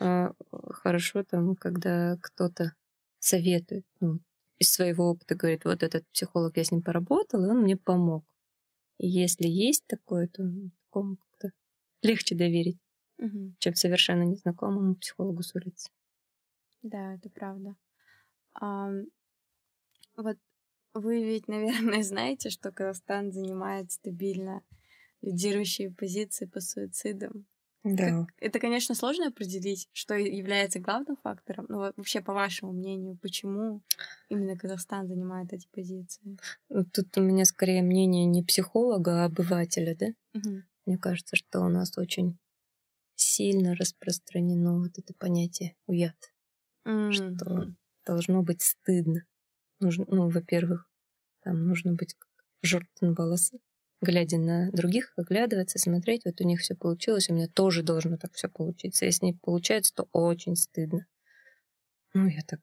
э, 0.00 0.32
хорошо 0.70 1.24
там, 1.24 1.56
когда 1.56 2.16
кто-то 2.20 2.72
советует, 3.18 3.84
ну, 4.00 4.20
из 4.58 4.72
своего 4.72 5.10
опыта 5.10 5.34
говорит, 5.34 5.64
вот 5.64 5.82
этот 5.82 6.06
психолог, 6.12 6.56
я 6.56 6.64
с 6.64 6.70
ним 6.70 6.82
поработал, 6.82 7.44
и 7.44 7.48
он 7.48 7.62
мне 7.62 7.76
помог. 7.76 8.24
И 8.98 9.08
если 9.08 9.46
есть 9.46 9.84
такое, 9.86 10.28
то 10.28 10.42
такому 10.84 11.16
как-то 11.16 11.52
легче 12.02 12.34
доверить, 12.34 12.78
угу. 13.18 13.54
чем 13.58 13.74
совершенно 13.74 14.22
незнакомому 14.22 14.94
психологу 14.94 15.42
с 15.42 15.54
улицы. 15.54 15.90
Да, 16.86 17.14
это 17.14 17.28
правда. 17.30 17.74
А, 18.54 18.90
вот 20.16 20.38
вы 20.94 21.24
ведь, 21.24 21.48
наверное, 21.48 22.02
знаете, 22.02 22.50
что 22.50 22.70
Казахстан 22.70 23.32
занимает 23.32 23.90
стабильно 23.90 24.62
лидирующие 25.20 25.90
позиции 25.90 26.46
по 26.46 26.60
суицидам. 26.60 27.46
Да. 27.82 28.26
Как, 28.26 28.34
это, 28.38 28.58
конечно, 28.60 28.94
сложно 28.94 29.28
определить, 29.28 29.88
что 29.92 30.14
является 30.14 30.78
главным 30.78 31.16
фактором. 31.16 31.66
Но 31.68 31.92
вообще, 31.96 32.20
по 32.20 32.32
вашему 32.32 32.72
мнению, 32.72 33.16
почему 33.20 33.82
именно 34.28 34.56
Казахстан 34.56 35.08
занимает 35.08 35.52
эти 35.52 35.68
позиции? 35.68 36.36
Ну, 36.68 36.84
тут 36.84 37.16
у 37.16 37.20
меня 37.20 37.44
скорее 37.44 37.82
мнение 37.82 38.26
не 38.26 38.42
психолога, 38.42 39.22
а 39.22 39.26
обывателя, 39.26 39.96
да? 39.96 40.06
Угу. 40.34 40.62
Мне 40.86 40.98
кажется, 40.98 41.36
что 41.36 41.60
у 41.60 41.68
нас 41.68 41.98
очень 41.98 42.38
сильно 43.16 43.74
распространено 43.74 44.78
вот 44.78 44.98
это 44.98 45.14
понятие 45.14 45.74
уят. 45.86 46.16
Mm-hmm. 46.86 47.12
Что 47.12 47.74
должно 48.04 48.42
быть 48.42 48.62
стыдно. 48.62 49.26
Нужно, 49.80 50.06
ну, 50.08 50.28
во-первых, 50.28 50.88
там 51.42 51.66
нужно 51.66 51.94
быть 51.94 52.16
жертвым 52.62 53.14
волосы 53.14 53.58
глядя 54.00 54.38
на 54.38 54.70
других, 54.72 55.12
оглядываться, 55.16 55.78
смотреть, 55.78 56.24
вот 56.24 56.40
у 56.40 56.44
них 56.44 56.60
все 56.60 56.74
получилось, 56.74 57.28
у 57.28 57.34
меня 57.34 57.48
тоже 57.48 57.82
должно 57.82 58.16
так 58.16 58.32
все 58.34 58.48
получиться. 58.48 59.04
Если 59.04 59.26
не 59.26 59.34
получается, 59.34 59.94
то 59.94 60.08
очень 60.12 60.56
стыдно. 60.56 61.06
Ну, 62.14 62.26
я 62.26 62.42
так... 62.42 62.60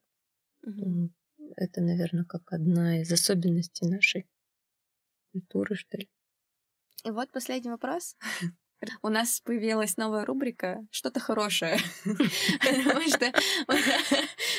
Угу. 0.63 1.11
Это, 1.55 1.81
наверное, 1.81 2.25
как 2.25 2.51
одна 2.53 3.01
из 3.01 3.11
особенностей 3.11 3.85
нашей 3.87 4.27
культуры, 5.31 5.75
что 5.75 5.97
ли. 5.97 6.09
И 7.05 7.11
вот 7.11 7.31
последний 7.31 7.69
вопрос. 7.69 8.15
У 9.01 9.09
нас 9.09 9.39
появилась 9.41 9.97
новая 9.97 10.25
рубрика 10.25 10.85
«Что-то 10.91 11.19
хорошее». 11.19 11.77
Потому 12.03 13.07
что 13.07 13.31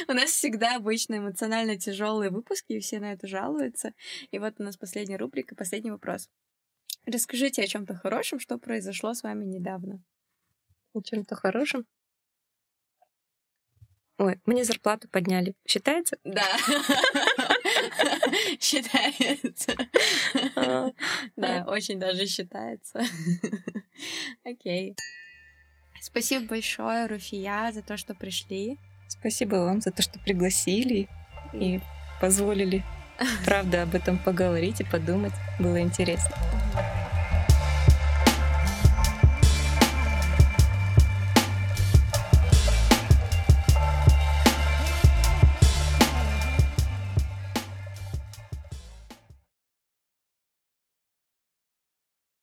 у 0.08 0.12
нас 0.12 0.30
всегда 0.30 0.76
обычно 0.76 1.18
эмоционально 1.18 1.78
тяжелые 1.78 2.30
выпуски, 2.30 2.72
и 2.72 2.80
все 2.80 3.00
на 3.00 3.12
это 3.12 3.26
жалуются. 3.26 3.92
И 4.30 4.38
вот 4.38 4.54
у 4.58 4.62
нас 4.62 4.76
последняя 4.76 5.16
рубрика, 5.16 5.54
последний 5.54 5.90
вопрос. 5.90 6.28
Расскажите 7.06 7.62
о 7.62 7.66
чем-то 7.66 7.94
хорошем, 7.94 8.40
что 8.40 8.58
произошло 8.58 9.14
с 9.14 9.22
вами 9.22 9.44
недавно. 9.44 10.02
О 10.94 11.02
чем-то 11.02 11.34
хорошем? 11.34 11.86
Ой, 14.16 14.40
мне 14.46 14.64
зарплату 14.64 15.08
подняли. 15.08 15.54
Считается? 15.66 16.16
Да. 16.24 16.46
Считается. 18.60 19.74
А, 20.56 20.90
да, 21.36 21.64
очень 21.66 21.98
даже 21.98 22.26
считается. 22.26 23.02
Окей. 24.44 24.94
Спасибо 26.00 26.46
большое, 26.46 27.06
Руфия, 27.06 27.72
за 27.72 27.82
то, 27.82 27.96
что 27.96 28.14
пришли. 28.14 28.78
Спасибо 29.08 29.56
вам 29.56 29.80
за 29.80 29.90
то, 29.90 30.02
что 30.02 30.18
пригласили 30.18 31.08
и 31.52 31.80
позволили, 32.20 32.84
правда, 33.44 33.82
об 33.82 33.94
этом 33.94 34.18
поговорить 34.18 34.80
и 34.80 34.84
подумать. 34.84 35.32
Было 35.58 35.80
интересно. 35.80 36.36